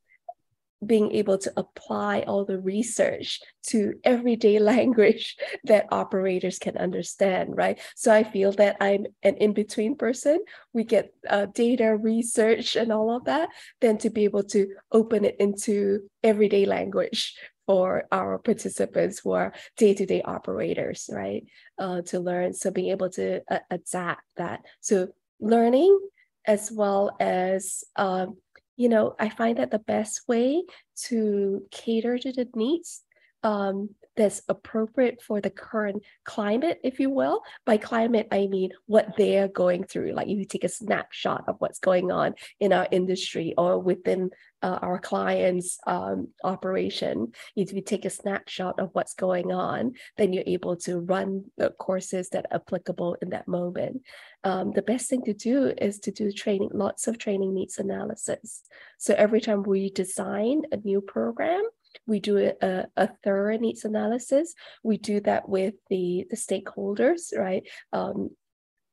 being 0.83 1.11
able 1.11 1.37
to 1.37 1.53
apply 1.57 2.21
all 2.21 2.43
the 2.43 2.59
research 2.59 3.39
to 3.67 3.93
everyday 4.03 4.57
language 4.73 5.37
that 5.65 5.85
operators 5.91 6.57
can 6.57 6.77
understand, 6.77 7.55
right? 7.55 7.79
So 7.95 8.11
I 8.11 8.23
feel 8.23 8.51
that 8.53 8.77
I'm 8.81 9.05
an 9.23 9.35
in 9.37 9.53
between 9.53 9.95
person. 9.95 10.39
We 10.73 10.83
get 10.83 11.13
uh, 11.29 11.47
data 11.53 11.95
research 11.95 12.75
and 12.75 12.91
all 12.91 13.15
of 13.15 13.25
that, 13.25 13.49
then 13.79 13.97
to 13.99 14.09
be 14.09 14.23
able 14.23 14.43
to 14.45 14.67
open 14.91 15.25
it 15.25 15.35
into 15.39 16.09
everyday 16.23 16.65
language 16.65 17.35
for 17.71 18.03
our 18.11 18.37
participants 18.37 19.21
who 19.23 19.31
are 19.31 19.53
day-to-day 19.77 20.21
operators, 20.23 21.09
right? 21.09 21.43
Uh, 21.79 22.01
to 22.01 22.19
learn, 22.19 22.53
so 22.53 22.69
being 22.69 22.91
able 22.91 23.09
to 23.09 23.39
uh, 23.49 23.59
adapt 23.69 24.23
that. 24.35 24.59
So 24.81 25.07
learning 25.39 25.97
as 26.45 26.69
well 26.69 27.15
as, 27.21 27.85
um, 27.95 28.35
you 28.75 28.89
know, 28.89 29.15
I 29.17 29.29
find 29.29 29.57
that 29.57 29.71
the 29.71 29.79
best 29.79 30.27
way 30.27 30.63
to 31.07 31.61
cater 31.71 32.17
to 32.17 32.33
the 32.33 32.49
needs 32.55 33.03
um, 33.41 33.95
that's 34.17 34.41
appropriate 34.49 35.21
for 35.21 35.39
the 35.39 35.49
current 35.49 36.03
climate, 36.25 36.81
if 36.83 36.99
you 36.99 37.09
will. 37.09 37.41
By 37.65 37.77
climate, 37.77 38.27
I 38.31 38.47
mean 38.47 38.71
what 38.85 39.15
they're 39.17 39.47
going 39.47 39.85
through. 39.85 40.11
Like 40.11 40.27
if 40.27 40.37
you 40.37 40.45
take 40.45 40.65
a 40.65 40.69
snapshot 40.69 41.45
of 41.47 41.55
what's 41.59 41.79
going 41.79 42.11
on 42.11 42.35
in 42.59 42.73
our 42.73 42.87
industry 42.91 43.53
or 43.57 43.79
within 43.79 44.31
uh, 44.61 44.79
our 44.81 44.99
clients' 44.99 45.79
um, 45.87 46.29
operation, 46.43 47.31
if 47.55 47.73
you 47.73 47.81
take 47.81 48.05
a 48.05 48.09
snapshot 48.09 48.79
of 48.79 48.89
what's 48.93 49.13
going 49.13 49.51
on, 49.51 49.93
then 50.17 50.33
you're 50.33 50.43
able 50.47 50.75
to 50.77 50.99
run 50.99 51.45
the 51.57 51.71
courses 51.71 52.29
that 52.29 52.45
are 52.51 52.57
applicable 52.57 53.17
in 53.21 53.29
that 53.29 53.47
moment. 53.47 54.01
Um, 54.43 54.71
the 54.71 54.81
best 54.81 55.09
thing 55.09 55.23
to 55.23 55.33
do 55.33 55.73
is 55.77 55.99
to 55.99 56.11
do 56.11 56.31
training, 56.31 56.69
lots 56.73 57.07
of 57.07 57.17
training 57.17 57.53
needs 57.53 57.77
analysis. 57.77 58.63
So 58.97 59.13
every 59.15 59.41
time 59.41 59.63
we 59.63 59.91
design 59.91 60.63
a 60.71 60.77
new 60.77 61.01
program, 61.01 61.63
we 62.07 62.19
do 62.19 62.37
a, 62.61 62.85
a 62.95 63.09
thorough 63.23 63.57
needs 63.57 63.85
analysis. 63.85 64.53
We 64.83 64.97
do 64.97 65.19
that 65.21 65.49
with 65.49 65.75
the, 65.89 66.25
the 66.29 66.37
stakeholders, 66.37 67.37
right? 67.37 67.67
Um, 67.91 68.29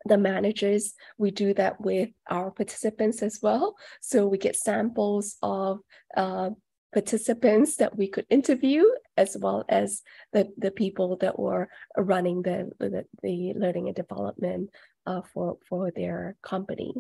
the 0.09 0.19
managers, 0.19 0.95
we 1.19 1.31
do 1.31 1.55
that 1.55 1.81
with 1.81 2.11
our 2.29 2.51
participants 2.51 3.23
as 3.23 3.39
well. 3.43 3.77
So 4.01 4.27
we 4.27 4.39
get 4.39 4.57
samples 4.57 5.37
of 5.43 5.81
uh, 6.17 6.51
participants 6.93 7.77
that 7.77 7.97
we 7.97 8.09
could 8.09 8.27
interview 8.31 8.85
as 9.17 9.37
well 9.39 9.65
as 9.69 10.03
the, 10.33 10.49
the 10.57 10.71
people 10.71 11.17
that 11.19 11.39
were 11.39 11.69
running 11.97 12.43
the, 12.43 12.71
the, 12.79 13.05
the 13.23 13.53
learning 13.55 13.89
and 13.89 13.97
development 13.97 14.71
uh, 15.07 15.21
for, 15.33 15.59
for 15.69 15.91
their 15.95 16.37
company. 16.43 16.95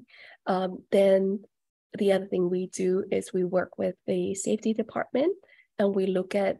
Um, 0.46 0.82
then 0.90 1.40
the 1.98 2.12
other 2.12 2.26
thing 2.26 2.50
we 2.50 2.66
do 2.66 3.04
is 3.10 3.32
we 3.32 3.44
work 3.44 3.78
with 3.78 3.94
the 4.06 4.34
safety 4.34 4.74
department 4.74 5.34
and 5.78 5.94
we 5.94 6.06
look 6.06 6.34
at 6.34 6.58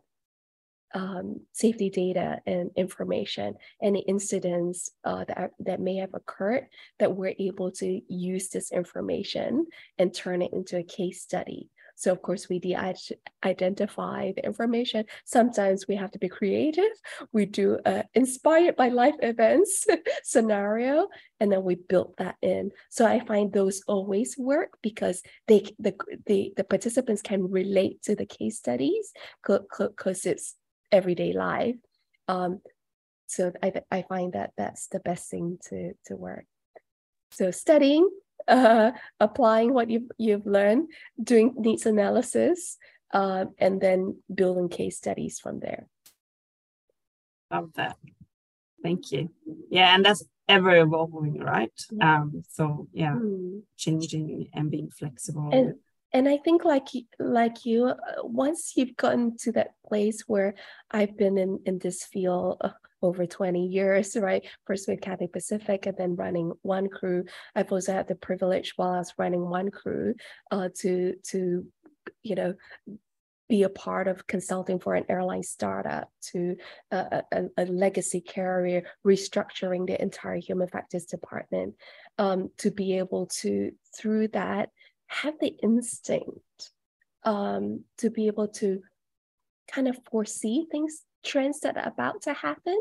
um, 0.94 1.40
safety 1.53 1.90
data 1.90 2.40
and 2.46 2.70
information, 2.77 3.55
any 3.83 4.01
incidents 4.01 4.90
uh, 5.05 5.24
that, 5.24 5.51
that 5.61 5.81
may 5.81 5.96
have 5.96 6.14
occurred, 6.14 6.66
that 6.98 7.14
we're 7.14 7.35
able 7.38 7.70
to 7.72 8.01
use 8.09 8.48
this 8.48 8.72
information 8.72 9.66
and 9.98 10.14
turn 10.14 10.42
it 10.42 10.53
into 10.53 10.79
a 10.79 10.83
case 10.83 11.22
study. 11.22 11.68
So 11.98 12.12
of 12.12 12.22
course 12.22 12.48
we 12.48 12.61
de-identify 12.61 14.33
the 14.37 14.44
information. 14.44 15.05
Sometimes 15.24 15.88
we 15.88 15.96
have 15.96 16.12
to 16.12 16.18
be 16.20 16.29
creative. 16.29 16.92
We 17.33 17.44
do 17.44 17.81
uh, 17.85 18.05
inspired 18.14 18.77
by 18.77 18.90
life 18.90 19.16
events 19.20 19.85
scenario, 20.22 21.09
and 21.40 21.51
then 21.51 21.64
we 21.64 21.74
build 21.74 22.14
that 22.18 22.37
in. 22.40 22.70
So 22.88 23.05
I 23.05 23.18
find 23.27 23.53
those 23.53 23.83
always 23.88 24.38
work 24.38 24.79
because 24.81 25.22
they 25.48 25.64
the 25.81 25.96
the, 26.24 26.53
the 26.57 26.62
participants 26.62 27.20
can 27.20 27.51
relate 27.51 28.01
to 28.03 28.14
the 28.14 28.27
case 28.27 28.59
studies 28.59 29.12
because 29.44 30.24
it's 30.24 30.55
everyday 30.92 31.33
life. 31.33 31.77
Um, 32.29 32.61
so 33.27 33.53
I, 33.62 33.72
I 33.90 34.03
find 34.03 34.33
that 34.33 34.53
that's 34.57 34.88
the 34.88 35.01
best 35.01 35.31
thing 35.31 35.59
to, 35.68 35.92
to 36.07 36.16
work. 36.16 36.44
So 37.31 37.51
studying, 37.51 38.09
uh, 38.48 38.92
applying 39.20 39.74
what 39.74 39.90
you've, 39.90 40.11
you've 40.16 40.46
learned, 40.46 40.88
doing 41.22 41.55
needs 41.57 41.87
analysis, 41.87 42.79
uh, 43.12 43.46
and 43.59 43.81
then 43.81 44.22
building 44.33 44.68
case 44.68 44.96
studies 44.96 45.38
from 45.38 45.61
there. 45.61 45.87
Love 47.51 47.70
that. 47.77 47.96
Thank 48.83 49.12
you. 49.12 49.31
Yeah, 49.70 49.94
and 49.94 50.05
that's 50.05 50.24
ever 50.48 50.77
evolving, 50.77 51.38
right? 51.40 51.72
Um, 52.01 52.42
so 52.48 52.88
yeah, 52.92 53.14
mm. 53.14 53.62
changing 53.77 54.48
and 54.55 54.70
being 54.70 54.90
flexible. 54.90 55.51
And 55.53 55.74
and 56.12 56.29
I 56.29 56.38
think 56.38 56.64
like 56.64 56.88
like 57.18 57.64
you, 57.64 57.87
uh, 57.87 57.97
once 58.23 58.73
you've 58.77 58.97
gotten 58.97 59.37
to 59.38 59.53
that 59.53 59.73
place 59.87 60.23
where 60.27 60.55
I've 60.90 61.16
been 61.16 61.37
in 61.38 61.61
in 61.66 61.79
this 61.79 62.05
field 62.05 62.59
uh, 62.61 62.71
over 63.03 63.27
20 63.27 63.66
years, 63.66 64.16
right? 64.16 64.44
First 64.66 64.88
with 64.88 65.01
Cathay 65.01 65.29
Pacific 65.29 65.87
and 65.87 65.97
then 65.97 66.16
running 66.16 66.53
one 66.62 66.88
crew. 66.88 67.25
I've 67.55 67.71
also 67.71 67.92
had 67.92 68.09
the 68.09 68.14
privilege 68.14 68.73
while 68.77 68.90
I 68.90 68.99
was 68.99 69.14
running 69.18 69.49
one 69.49 69.71
crew 69.71 70.14
uh, 70.51 70.71
to 70.81 71.14
to 71.29 71.66
you 72.23 72.35
know 72.35 72.55
be 73.49 73.62
a 73.62 73.68
part 73.68 74.09
of 74.09 74.27
consulting 74.27 74.79
for 74.79 74.94
an 74.94 75.07
airline 75.09 75.42
startup 75.42 76.11
to 76.21 76.55
a, 76.90 77.23
a, 77.57 77.64
legacy 77.64 78.21
carrier 78.21 78.83
restructuring 79.07 79.87
the 79.87 80.01
entire 80.01 80.37
human 80.37 80.68
factors 80.68 81.07
department 81.07 81.75
um, 82.18 82.51
to 82.59 82.71
be 82.71 82.99
able 82.99 83.27
to 83.27 83.73
through 83.97 84.29
that 84.29 84.68
have 85.09 85.35
the 85.40 85.57
instinct 85.62 86.71
um, 87.25 87.85
to 87.99 88.11
be 88.11 88.27
able 88.27 88.49
to 88.49 88.83
kind 89.71 89.88
of 89.88 89.99
foresee 90.11 90.66
things, 90.71 91.03
trends 91.25 91.61
that 91.61 91.77
are 91.77 91.88
about 91.88 92.23
to 92.23 92.33
happen, 92.33 92.79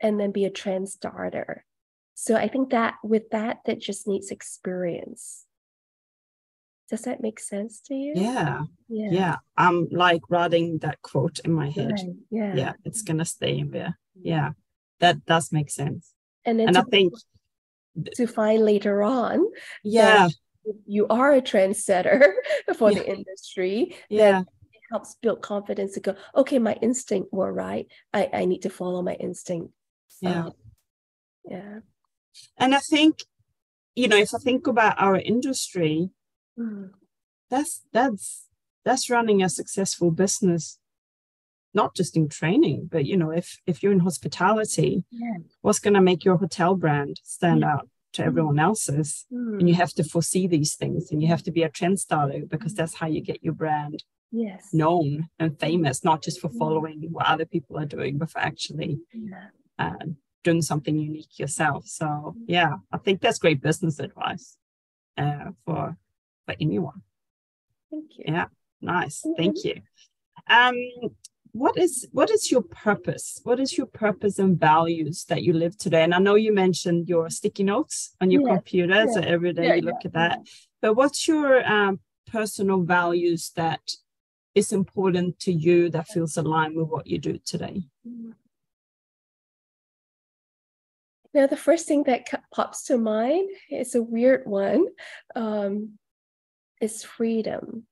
and 0.00 0.18
then 0.20 0.30
be 0.30 0.44
a 0.44 0.50
trend 0.50 0.88
starter. 0.88 1.64
So 2.14 2.36
I 2.36 2.48
think 2.48 2.70
that 2.70 2.94
with 3.02 3.30
that, 3.30 3.58
that 3.66 3.80
just 3.80 4.06
needs 4.06 4.30
experience. 4.30 5.44
Does 6.90 7.02
that 7.02 7.20
make 7.20 7.38
sense 7.38 7.80
to 7.86 7.94
you? 7.94 8.14
Yeah. 8.16 8.62
Yeah. 8.88 9.10
Yeah. 9.10 9.36
I'm 9.56 9.88
like 9.90 10.22
writing 10.30 10.78
that 10.78 11.02
quote 11.02 11.38
in 11.40 11.52
my 11.52 11.68
head. 11.68 11.92
Right. 11.92 12.16
Yeah. 12.30 12.54
Yeah. 12.54 12.72
It's 12.84 13.02
gonna 13.02 13.26
stay 13.26 13.58
in 13.58 13.70
there. 13.70 13.98
Yeah. 14.20 14.52
That 15.00 15.24
does 15.26 15.52
make 15.52 15.70
sense. 15.70 16.12
And, 16.46 16.60
and 16.60 16.78
I 16.78 16.82
think 16.82 17.12
to 18.14 18.26
find 18.26 18.64
later 18.64 19.02
on. 19.02 19.44
Yeah 19.84 20.28
you 20.86 21.06
are 21.08 21.32
a 21.32 21.40
trendsetter 21.40 22.32
for 22.76 22.90
yeah. 22.90 22.98
the 22.98 23.08
industry, 23.08 23.96
yeah. 24.08 24.40
it 24.40 24.80
helps 24.90 25.16
build 25.16 25.42
confidence 25.42 25.94
to 25.94 26.00
go, 26.00 26.14
okay, 26.34 26.58
my 26.58 26.74
instinct 26.82 27.32
were 27.32 27.52
right. 27.52 27.86
I, 28.12 28.30
I 28.32 28.44
need 28.44 28.62
to 28.62 28.70
follow 28.70 29.02
my 29.02 29.14
instinct. 29.14 29.72
Yeah. 30.20 30.46
Um, 30.46 30.52
yeah. 31.44 31.78
And 32.58 32.74
I 32.74 32.78
think, 32.78 33.22
you 33.94 34.08
know, 34.08 34.16
if 34.16 34.34
I 34.34 34.38
think 34.38 34.66
about 34.66 35.00
our 35.00 35.16
industry, 35.16 36.10
mm. 36.58 36.90
that's 37.50 37.82
that's 37.92 38.46
that's 38.84 39.10
running 39.10 39.42
a 39.42 39.48
successful 39.48 40.10
business 40.10 40.78
not 41.74 41.94
just 41.94 42.16
in 42.16 42.28
training 42.28 42.88
but 42.90 43.04
you 43.04 43.16
know 43.16 43.30
if 43.30 43.58
if 43.66 43.82
you're 43.82 43.92
in 43.92 44.00
hospitality 44.00 45.04
yeah. 45.10 45.36
what's 45.60 45.78
going 45.78 45.94
to 45.94 46.00
make 46.00 46.24
your 46.24 46.36
hotel 46.36 46.74
brand 46.74 47.20
stand 47.22 47.60
yeah. 47.60 47.74
out 47.74 47.88
to 48.18 48.24
everyone 48.24 48.58
else's 48.58 49.26
mm. 49.32 49.58
and 49.58 49.68
you 49.68 49.74
have 49.74 49.92
to 49.92 50.02
foresee 50.02 50.46
these 50.48 50.74
things 50.74 51.10
and 51.10 51.22
you 51.22 51.28
have 51.28 51.42
to 51.42 51.52
be 51.52 51.62
a 51.62 51.68
trend 51.68 51.98
starter 52.00 52.42
because 52.46 52.74
that's 52.74 52.94
how 52.94 53.06
you 53.06 53.20
get 53.20 53.42
your 53.42 53.54
brand 53.54 54.02
yes. 54.32 54.70
known 54.72 55.28
and 55.38 55.58
famous 55.60 56.04
not 56.04 56.20
just 56.20 56.40
for 56.40 56.50
following 56.50 57.06
what 57.12 57.26
other 57.26 57.46
people 57.46 57.78
are 57.78 57.86
doing 57.86 58.18
but 58.18 58.30
for 58.30 58.40
actually 58.40 58.98
yeah. 59.12 59.48
uh, 59.78 60.04
doing 60.42 60.60
something 60.62 60.96
unique 60.98 61.38
yourself. 61.38 61.86
So 61.86 62.34
yeah 62.46 62.74
i 62.92 62.98
think 62.98 63.20
that's 63.20 63.38
great 63.38 63.62
business 63.62 64.00
advice 64.00 64.56
uh, 65.16 65.50
for 65.64 65.96
for 66.44 66.54
anyone. 66.60 67.02
Thank 67.90 68.18
you. 68.18 68.24
Yeah 68.34 68.46
nice. 68.80 69.22
Mm-hmm. 69.22 69.36
thank 69.38 69.56
you. 69.64 69.76
Um 70.50 70.76
what 71.52 71.76
is 71.76 72.06
what 72.12 72.30
is 72.30 72.50
your 72.50 72.62
purpose? 72.62 73.40
What 73.44 73.60
is 73.60 73.76
your 73.76 73.86
purpose 73.86 74.38
and 74.38 74.58
values 74.58 75.24
that 75.24 75.42
you 75.42 75.52
live 75.52 75.76
today? 75.76 76.02
And 76.02 76.14
i 76.14 76.18
know 76.18 76.34
you 76.34 76.52
mentioned 76.54 77.08
your 77.08 77.30
sticky 77.30 77.64
notes 77.64 78.14
on 78.20 78.30
your 78.30 78.46
computer 78.46 79.04
yeah. 79.04 79.12
so 79.12 79.20
every 79.20 79.52
day 79.52 79.68
yeah, 79.68 79.74
you 79.74 79.82
look 79.82 80.02
yeah, 80.02 80.08
at 80.08 80.12
that. 80.14 80.38
But 80.80 80.94
what's 80.94 81.26
your 81.26 81.66
um, 81.66 82.00
personal 82.26 82.82
values 82.82 83.52
that 83.56 83.80
is 84.54 84.72
important 84.72 85.38
to 85.40 85.52
you 85.52 85.90
that 85.90 86.08
feels 86.08 86.36
aligned 86.36 86.76
with 86.76 86.88
what 86.88 87.06
you 87.06 87.18
do 87.18 87.38
today? 87.44 87.82
Now 91.34 91.46
the 91.46 91.56
first 91.56 91.86
thing 91.86 92.04
that 92.04 92.26
pops 92.52 92.84
to 92.84 92.98
mind 92.98 93.50
is 93.70 93.94
a 93.94 94.02
weird 94.02 94.46
one 94.46 94.86
um, 95.36 95.98
is 96.80 97.02
freedom. 97.02 97.86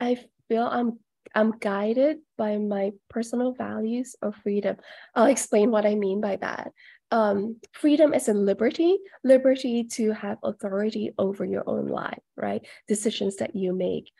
I 0.00 0.18
feel 0.48 0.64
i'm 0.64 0.98
I'm 1.36 1.52
guided 1.58 2.18
by 2.38 2.56
my 2.56 2.92
personal 3.10 3.52
values 3.52 4.16
of 4.22 4.34
freedom. 4.36 4.76
I'll 5.14 5.26
explain 5.26 5.70
what 5.70 5.84
I 5.84 5.94
mean 5.94 6.22
by 6.22 6.36
that. 6.36 6.72
Um, 7.10 7.60
freedom 7.72 8.14
is 8.14 8.28
a 8.28 8.34
liberty, 8.34 8.98
liberty 9.22 9.84
to 9.92 10.12
have 10.12 10.38
authority 10.42 11.12
over 11.18 11.44
your 11.44 11.62
own 11.66 11.88
life, 11.88 12.22
right? 12.36 12.66
Decisions 12.88 13.36
that 13.36 13.54
you 13.54 13.74
make, 13.74 14.10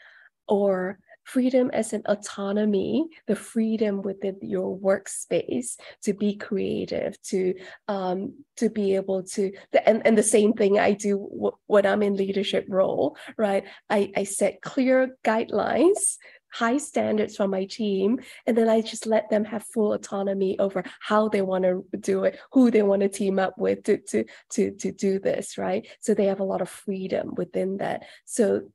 or 0.46 0.98
freedom 1.24 1.70
as 1.72 1.92
an 1.92 2.02
autonomy, 2.06 3.04
the 3.26 3.34
freedom 3.34 4.00
within 4.02 4.36
your 4.42 4.78
workspace 4.78 5.76
to 6.04 6.14
be 6.14 6.36
creative, 6.36 7.20
to 7.22 7.54
um, 7.88 8.34
to 8.56 8.70
be 8.70 8.94
able 8.94 9.24
to, 9.24 9.52
and, 9.84 10.06
and 10.06 10.16
the 10.16 10.22
same 10.22 10.52
thing 10.52 10.78
I 10.78 10.92
do 10.92 11.28
w- 11.32 11.56
when 11.66 11.84
I'm 11.84 12.02
in 12.02 12.14
leadership 12.16 12.64
role, 12.68 13.16
right? 13.36 13.64
I, 13.90 14.12
I 14.16 14.24
set 14.24 14.62
clear 14.62 15.16
guidelines 15.24 16.16
high 16.60 16.78
standards 16.78 17.36
for 17.36 17.48
my 17.48 17.64
team 17.64 18.18
and 18.46 18.56
then 18.56 18.68
i 18.68 18.80
just 18.80 19.06
let 19.06 19.28
them 19.30 19.44
have 19.44 19.62
full 19.74 19.92
autonomy 19.92 20.58
over 20.58 20.82
how 21.00 21.28
they 21.28 21.42
want 21.42 21.64
to 21.64 21.84
do 22.00 22.24
it 22.24 22.38
who 22.52 22.70
they 22.70 22.82
want 22.82 23.02
to 23.02 23.08
team 23.08 23.38
up 23.38 23.54
with 23.58 23.82
to 23.82 23.98
to 23.98 24.24
to 24.50 24.70
to 24.72 24.92
do 24.92 25.18
this 25.18 25.56
right? 25.58 25.86
So 26.00 26.14
they 26.14 26.26
have 26.26 26.40
a 26.40 26.44
lot 26.44 26.62
of 26.62 26.68
freedom 26.68 27.34
within 27.36 27.78
that. 27.78 28.04
So 28.24 28.72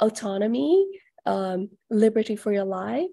autonomy 0.00 0.86
um, 1.26 1.70
liberty 1.90 2.36
for 2.36 2.52
your 2.52 2.64
life 2.64 3.08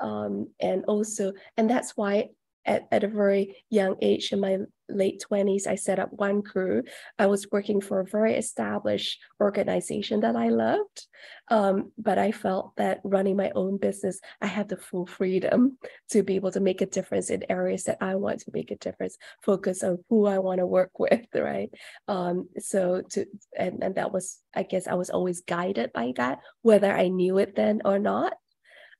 um, 0.00 0.48
and 0.60 0.84
also 0.86 1.32
and 1.56 1.68
that's 1.68 1.96
why 1.96 2.30
at, 2.66 2.86
at 2.90 3.04
a 3.04 3.08
very 3.08 3.56
young 3.70 3.96
age 4.00 4.32
in 4.32 4.40
my 4.40 4.58
late 4.88 5.24
20s, 5.30 5.66
I 5.66 5.76
set 5.76 5.98
up 5.98 6.10
one 6.12 6.42
crew. 6.42 6.82
I 7.18 7.26
was 7.26 7.50
working 7.50 7.80
for 7.80 8.00
a 8.00 8.06
very 8.06 8.34
established 8.34 9.18
organization 9.40 10.20
that 10.20 10.36
I 10.36 10.48
loved. 10.48 11.06
Um, 11.50 11.92
but 11.98 12.18
I 12.18 12.32
felt 12.32 12.72
that 12.76 13.00
running 13.04 13.36
my 13.36 13.50
own 13.54 13.78
business, 13.78 14.20
I 14.40 14.46
had 14.46 14.68
the 14.68 14.76
full 14.76 15.06
freedom 15.06 15.78
to 16.10 16.22
be 16.22 16.36
able 16.36 16.52
to 16.52 16.60
make 16.60 16.80
a 16.80 16.86
difference 16.86 17.30
in 17.30 17.50
areas 17.50 17.84
that 17.84 17.98
I 18.00 18.16
want 18.16 18.40
to 18.40 18.50
make 18.52 18.70
a 18.70 18.76
difference, 18.76 19.16
focus 19.42 19.82
on 19.82 20.04
who 20.08 20.26
I 20.26 20.38
want 20.38 20.58
to 20.58 20.66
work 20.66 20.90
with, 20.98 21.26
right? 21.34 21.70
Um, 22.08 22.48
so 22.58 23.02
to 23.10 23.26
and, 23.56 23.82
and 23.82 23.94
that 23.96 24.12
was, 24.12 24.38
I 24.54 24.62
guess 24.62 24.86
I 24.86 24.94
was 24.94 25.10
always 25.10 25.42
guided 25.42 25.92
by 25.92 26.12
that, 26.16 26.40
whether 26.62 26.92
I 26.92 27.08
knew 27.08 27.38
it 27.38 27.56
then 27.56 27.82
or 27.84 27.98
not. 27.98 28.34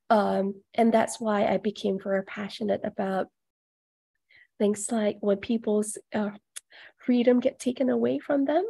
Um, 0.09 0.61
and 0.75 0.93
that's 0.93 1.19
why 1.19 1.47
I 1.47 1.57
became 1.57 1.97
very 2.01 2.23
passionate 2.23 2.81
about 2.83 3.27
things 4.59 4.91
like 4.91 5.17
when 5.19 5.37
people's 5.37 5.97
uh, 6.13 6.31
freedom 6.97 7.39
get 7.39 7.59
taken 7.59 7.89
away 7.89 8.19
from 8.19 8.45
them, 8.45 8.65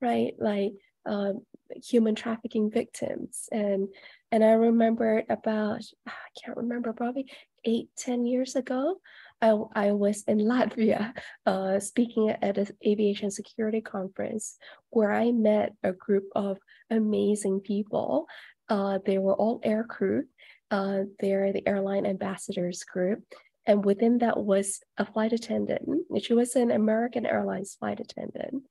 right? 0.00 0.34
Like 0.38 0.72
um, 1.06 1.42
human 1.84 2.14
trafficking 2.14 2.70
victims. 2.70 3.48
And 3.52 3.88
and 4.32 4.44
I 4.44 4.52
remember 4.52 5.22
about 5.28 5.82
I 6.06 6.12
can't 6.42 6.56
remember 6.56 6.92
probably 6.92 7.30
eight 7.64 7.88
ten 7.96 8.26
years 8.26 8.56
ago. 8.56 8.96
I, 9.40 9.54
I 9.74 9.92
was 9.92 10.24
in 10.26 10.38
Latvia 10.52 11.12
uh, 11.44 11.78
speaking 11.80 12.30
at 12.30 12.58
an 12.58 12.68
aviation 12.86 13.30
security 13.30 13.80
conference 13.80 14.56
where 14.90 15.12
I 15.12 15.30
met 15.32 15.74
a 15.82 15.92
group 15.92 16.24
of 16.34 16.58
amazing 16.90 17.60
people. 17.60 18.26
Uh, 18.68 18.98
they 19.06 19.18
were 19.18 19.34
all 19.34 19.60
air 19.62 19.84
crew 19.84 20.24
Uh, 20.70 21.02
they're 21.20 21.52
the 21.52 21.66
airline 21.68 22.06
ambassadors 22.06 22.82
group. 22.82 23.22
And 23.66 23.84
within 23.84 24.18
that 24.18 24.38
was 24.38 24.80
a 24.96 25.04
flight 25.04 25.32
attendant. 25.32 25.82
She 26.22 26.34
was 26.34 26.54
an 26.54 26.70
American 26.70 27.26
Airlines 27.26 27.76
flight 27.78 28.00
attendant. 28.00 28.62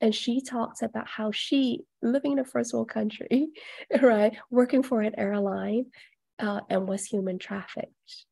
And 0.00 0.14
she 0.14 0.40
talks 0.40 0.82
about 0.82 1.08
how 1.08 1.30
she, 1.30 1.80
living 2.02 2.32
in 2.32 2.38
a 2.40 2.44
first 2.44 2.74
world 2.74 2.88
country, 2.88 3.48
right, 4.02 4.36
working 4.50 4.82
for 4.82 5.00
an 5.00 5.14
airline, 5.16 5.86
uh, 6.38 6.60
and 6.68 6.88
was 6.88 7.04
human 7.04 7.38
trafficked. 7.38 8.26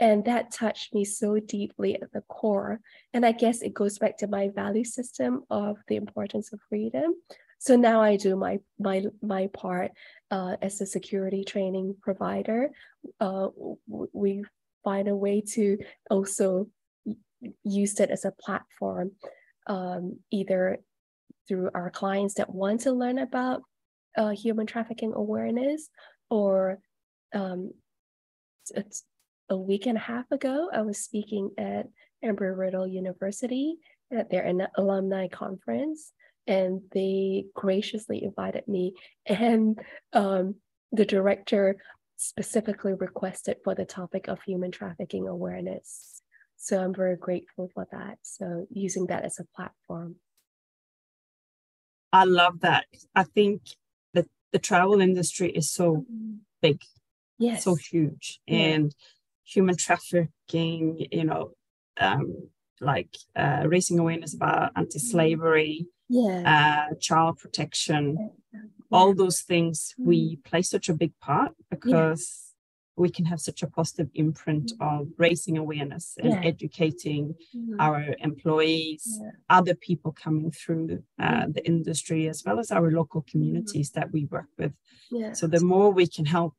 And 0.00 0.24
that 0.24 0.52
touched 0.52 0.94
me 0.94 1.04
so 1.04 1.38
deeply 1.38 2.00
at 2.00 2.12
the 2.12 2.22
core. 2.22 2.80
And 3.14 3.24
I 3.24 3.32
guess 3.32 3.62
it 3.62 3.74
goes 3.74 3.98
back 3.98 4.18
to 4.18 4.26
my 4.26 4.48
value 4.48 4.84
system 4.84 5.44
of 5.48 5.76
the 5.88 5.96
importance 5.96 6.52
of 6.52 6.60
freedom. 6.68 7.14
So 7.58 7.76
now 7.76 8.02
I 8.02 8.16
do 8.16 8.36
my 8.36 8.60
my 8.78 9.04
my 9.22 9.48
part 9.48 9.92
uh, 10.30 10.56
as 10.60 10.80
a 10.80 10.86
security 10.86 11.44
training 11.44 11.96
provider. 12.02 12.70
Uh, 13.18 13.48
we 13.86 14.44
find 14.86 15.08
a 15.08 15.20
way 15.24 15.42
to 15.54 15.64
also 16.14 16.68
use 17.64 17.94
it 18.04 18.10
as 18.16 18.24
a 18.24 18.36
platform, 18.44 19.08
um, 19.66 20.02
either 20.38 20.78
through 21.46 21.68
our 21.74 21.90
clients 22.00 22.34
that 22.34 22.54
want 22.62 22.78
to 22.82 22.92
learn 23.02 23.18
about 23.18 23.58
uh, 24.20 24.32
human 24.44 24.66
trafficking 24.66 25.12
awareness, 25.14 25.80
or 26.30 26.78
um, 27.34 27.60
it's 28.80 29.04
a 29.48 29.56
week 29.56 29.86
and 29.86 29.98
a 29.98 30.00
half 30.12 30.26
ago, 30.30 30.56
I 30.72 30.82
was 30.82 30.98
speaking 30.98 31.50
at 31.58 31.86
Embry-Riddle 32.24 32.88
University 33.02 33.76
at 34.18 34.30
their 34.30 34.44
alumni 34.76 35.28
conference, 35.28 36.12
and 36.46 36.80
they 36.92 37.46
graciously 37.54 38.18
invited 38.24 38.66
me. 38.66 38.94
And 39.26 39.78
um, 40.12 40.56
the 40.92 41.04
director 41.04 41.76
specifically 42.16 42.94
requested 42.94 43.58
for 43.62 43.74
the 43.74 43.84
topic 43.84 44.28
of 44.28 44.42
human 44.42 44.70
trafficking 44.70 45.28
awareness. 45.28 46.22
So 46.56 46.82
I'm 46.82 46.94
very 46.94 47.16
grateful 47.16 47.70
for 47.74 47.86
that. 47.92 48.18
So 48.22 48.66
using 48.70 49.06
that 49.08 49.24
as 49.24 49.38
a 49.38 49.44
platform. 49.54 50.16
I 52.12 52.24
love 52.24 52.60
that. 52.60 52.86
I 53.14 53.24
think 53.24 53.62
that 54.14 54.26
the 54.52 54.58
travel 54.58 55.00
industry 55.00 55.50
is 55.50 55.70
so 55.70 55.96
mm-hmm. 55.96 56.36
big, 56.62 56.80
yes. 57.38 57.64
so 57.64 57.74
huge, 57.74 58.40
yeah. 58.46 58.58
and 58.58 58.94
human 59.44 59.76
trafficking, 59.76 61.06
you 61.12 61.24
know, 61.24 61.50
um, 62.00 62.48
like 62.80 63.14
uh, 63.34 63.64
raising 63.66 63.98
awareness 63.98 64.34
about 64.34 64.72
anti-slavery, 64.76 65.86
yeah. 66.08 66.88
uh, 66.90 66.94
child 67.00 67.38
protection, 67.38 68.30
yeah. 68.52 68.60
All 68.90 69.14
those 69.14 69.40
things 69.40 69.94
we 69.98 70.36
play 70.36 70.62
such 70.62 70.88
a 70.88 70.94
big 70.94 71.12
part 71.20 71.52
because 71.70 72.46
we 72.96 73.10
can 73.10 73.26
have 73.26 73.40
such 73.40 73.62
a 73.62 73.66
positive 73.66 74.08
imprint 74.14 74.72
mm. 74.72 75.00
of 75.00 75.08
raising 75.18 75.58
awareness 75.58 76.14
and 76.22 76.44
educating 76.44 77.34
mm. 77.54 77.76
our 77.78 78.14
employees, 78.20 79.20
other 79.50 79.74
people 79.74 80.12
coming 80.12 80.50
through 80.50 81.02
uh, 81.20 81.44
the 81.48 81.64
industry, 81.66 82.26
as 82.26 82.42
well 82.44 82.58
as 82.58 82.70
our 82.70 82.90
local 82.90 83.24
communities 83.30 83.90
that 83.90 84.10
we 84.12 84.24
work 84.26 84.48
with. 84.58 84.72
So 85.34 85.46
the 85.46 85.60
more 85.60 85.90
we 85.90 86.06
can 86.06 86.24
help 86.24 86.54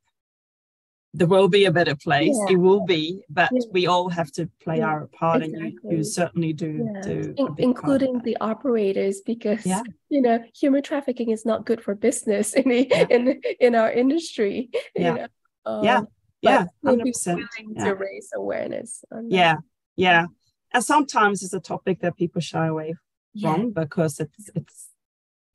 there 1.17 1.27
will 1.27 1.47
be 1.47 1.65
a 1.65 1.71
better 1.71 1.95
place. 1.95 2.37
Yeah. 2.37 2.53
It 2.53 2.57
will 2.57 2.85
be, 2.85 3.23
but 3.29 3.49
yeah. 3.51 3.61
we 3.71 3.87
all 3.87 4.07
have 4.09 4.31
to 4.33 4.47
play 4.63 4.77
yeah, 4.77 4.85
our 4.87 5.07
part, 5.07 5.41
exactly. 5.41 5.67
and 5.67 5.91
you, 5.91 5.97
you 5.97 6.03
certainly 6.03 6.53
do. 6.53 6.87
do 7.01 7.33
In, 7.37 7.55
including 7.57 8.19
the 8.19 8.37
operators, 8.39 9.21
because 9.21 9.65
you 10.09 10.21
know 10.21 10.39
human 10.55 10.83
trafficking 10.83 11.31
is 11.31 11.43
not 11.43 11.65
good 11.65 11.81
for 11.81 11.95
business 11.95 12.53
in 12.53 12.69
the, 12.69 12.81
in 13.09 13.41
in 13.59 13.73
our 13.73 13.91
industry. 13.91 14.69
Yeah, 14.95 15.09
you 15.09 15.15
know? 15.15 15.27
um, 15.65 15.83
yeah, 15.83 16.01
yeah, 16.41 16.65
hundred 16.85 17.05
percent. 17.05 17.41
To 17.79 17.95
raise 17.95 18.29
awareness. 18.35 19.03
Yeah, 19.27 19.55
yeah, 19.95 20.27
and 20.73 20.83
sometimes 20.83 21.41
it's 21.41 21.53
a 21.53 21.59
topic 21.59 22.01
that 22.01 22.15
people 22.15 22.41
shy 22.41 22.67
away 22.67 22.93
from 23.41 23.71
because 23.71 24.19
it's 24.19 24.51
it's 24.53 24.89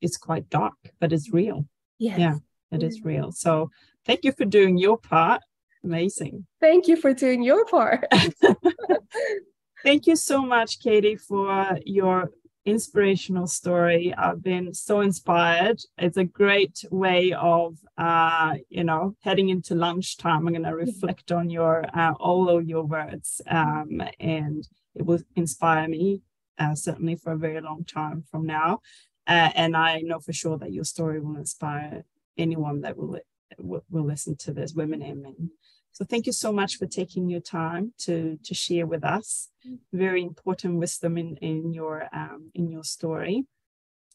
it's 0.01 0.17
quite 0.17 0.49
dark, 0.49 0.73
but 0.99 1.13
it's 1.13 1.31
real. 1.31 1.65
Yes. 1.99 2.19
Yeah, 2.19 2.35
it 2.71 2.83
is 2.83 3.01
real. 3.01 3.31
So 3.31 3.71
thank 4.05 4.25
you 4.25 4.33
for 4.33 4.43
doing 4.43 4.77
your 4.77 4.97
part 4.97 5.41
Amazing. 5.83 6.45
Thank 6.61 6.87
you 6.87 6.95
for 6.95 7.13
doing 7.13 7.43
your 7.43 7.65
part. 7.65 8.05
Thank 9.83 10.07
you 10.07 10.15
so 10.15 10.41
much, 10.41 10.79
Katie, 10.79 11.17
for 11.17 11.77
your 11.85 12.31
inspirational 12.65 13.47
story. 13.47 14.13
I've 14.17 14.41
been 14.41 14.73
so 14.73 15.01
inspired. 15.01 15.81
It's 15.97 16.15
a 16.15 16.23
great 16.23 16.85
way 16.89 17.33
of, 17.33 17.77
uh, 17.97 18.55
you 18.69 18.85
know, 18.85 19.15
heading 19.21 19.49
into 19.49 19.75
lunchtime. 19.75 20.47
I'm 20.47 20.53
going 20.53 20.63
to 20.63 20.75
reflect 20.75 21.31
on 21.31 21.49
your 21.49 21.85
uh, 21.93 22.13
all 22.19 22.49
of 22.49 22.65
your 22.65 22.85
words, 22.85 23.41
um, 23.47 24.01
and 24.19 24.65
it 24.95 25.05
will 25.05 25.19
inspire 25.35 25.87
me 25.87 26.21
uh, 26.57 26.75
certainly 26.75 27.15
for 27.15 27.33
a 27.33 27.37
very 27.37 27.61
long 27.61 27.83
time 27.83 28.23
from 28.29 28.45
now. 28.45 28.79
Uh, 29.27 29.49
and 29.55 29.75
I 29.75 30.01
know 30.01 30.19
for 30.19 30.33
sure 30.33 30.57
that 30.57 30.71
your 30.71 30.83
story 30.83 31.19
will 31.19 31.37
inspire 31.37 32.03
anyone 32.37 32.81
that 32.81 32.97
will 32.97 33.19
will, 33.59 33.83
listen 33.89 34.35
to 34.37 34.53
this, 34.53 34.73
women 34.73 35.01
and 35.01 35.21
men. 35.21 35.51
So 35.91 36.05
thank 36.05 36.25
you 36.25 36.31
so 36.31 36.51
much 36.51 36.77
for 36.77 36.87
taking 36.87 37.29
your 37.29 37.39
time 37.39 37.93
to 37.99 38.39
to 38.43 38.53
share 38.53 38.87
with 38.87 39.03
us 39.03 39.49
very 39.91 40.23
important 40.23 40.79
wisdom 40.79 41.17
in 41.17 41.37
in 41.37 41.73
your 41.73 42.07
um, 42.13 42.51
in 42.55 42.71
your 42.71 42.83
story. 42.83 43.45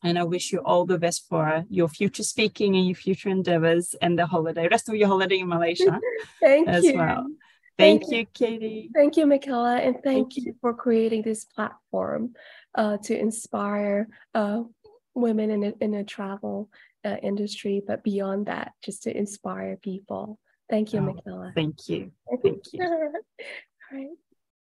And 0.02 0.18
I 0.18 0.24
wish 0.24 0.52
you 0.52 0.60
all 0.60 0.86
the 0.86 0.98
best 0.98 1.26
for 1.28 1.64
your 1.68 1.88
future 1.88 2.22
speaking 2.22 2.76
and 2.76 2.86
your 2.86 2.94
future 2.94 3.30
endeavors 3.30 3.96
and 4.00 4.16
the 4.16 4.26
holiday, 4.26 4.68
rest 4.68 4.88
of 4.88 4.94
your 4.94 5.08
holiday 5.08 5.40
in 5.40 5.48
Malaysia 5.48 5.98
thank 6.40 6.68
as 6.68 6.84
you. 6.84 6.96
well. 6.96 7.26
Thank, 7.78 8.02
thank 8.02 8.12
you, 8.12 8.26
Katie. 8.32 8.90
Thank 8.94 9.16
you, 9.16 9.26
Michaela, 9.26 9.76
and 9.76 9.94
thank, 9.94 10.04
thank 10.04 10.36
you. 10.36 10.42
you 10.46 10.54
for 10.60 10.74
creating 10.74 11.22
this 11.22 11.44
platform 11.44 12.34
uh, 12.74 12.98
to 13.04 13.18
inspire 13.18 14.08
uh, 14.34 14.62
women 15.14 15.50
in 15.50 15.64
a, 15.64 15.72
in 15.80 15.94
a 15.94 16.04
travel 16.04 16.70
uh, 17.04 17.16
industry, 17.22 17.82
but 17.86 18.02
beyond 18.02 18.46
that, 18.46 18.72
just 18.82 19.04
to 19.04 19.16
inspire 19.16 19.76
people. 19.76 20.38
Thank 20.70 20.92
you, 20.92 21.00
oh, 21.00 21.02
Michaela. 21.02 21.52
Thank 21.54 21.88
you. 21.88 22.12
Thank 22.42 22.72
you. 22.72 22.84
All 22.84 23.98
right. 23.98 24.08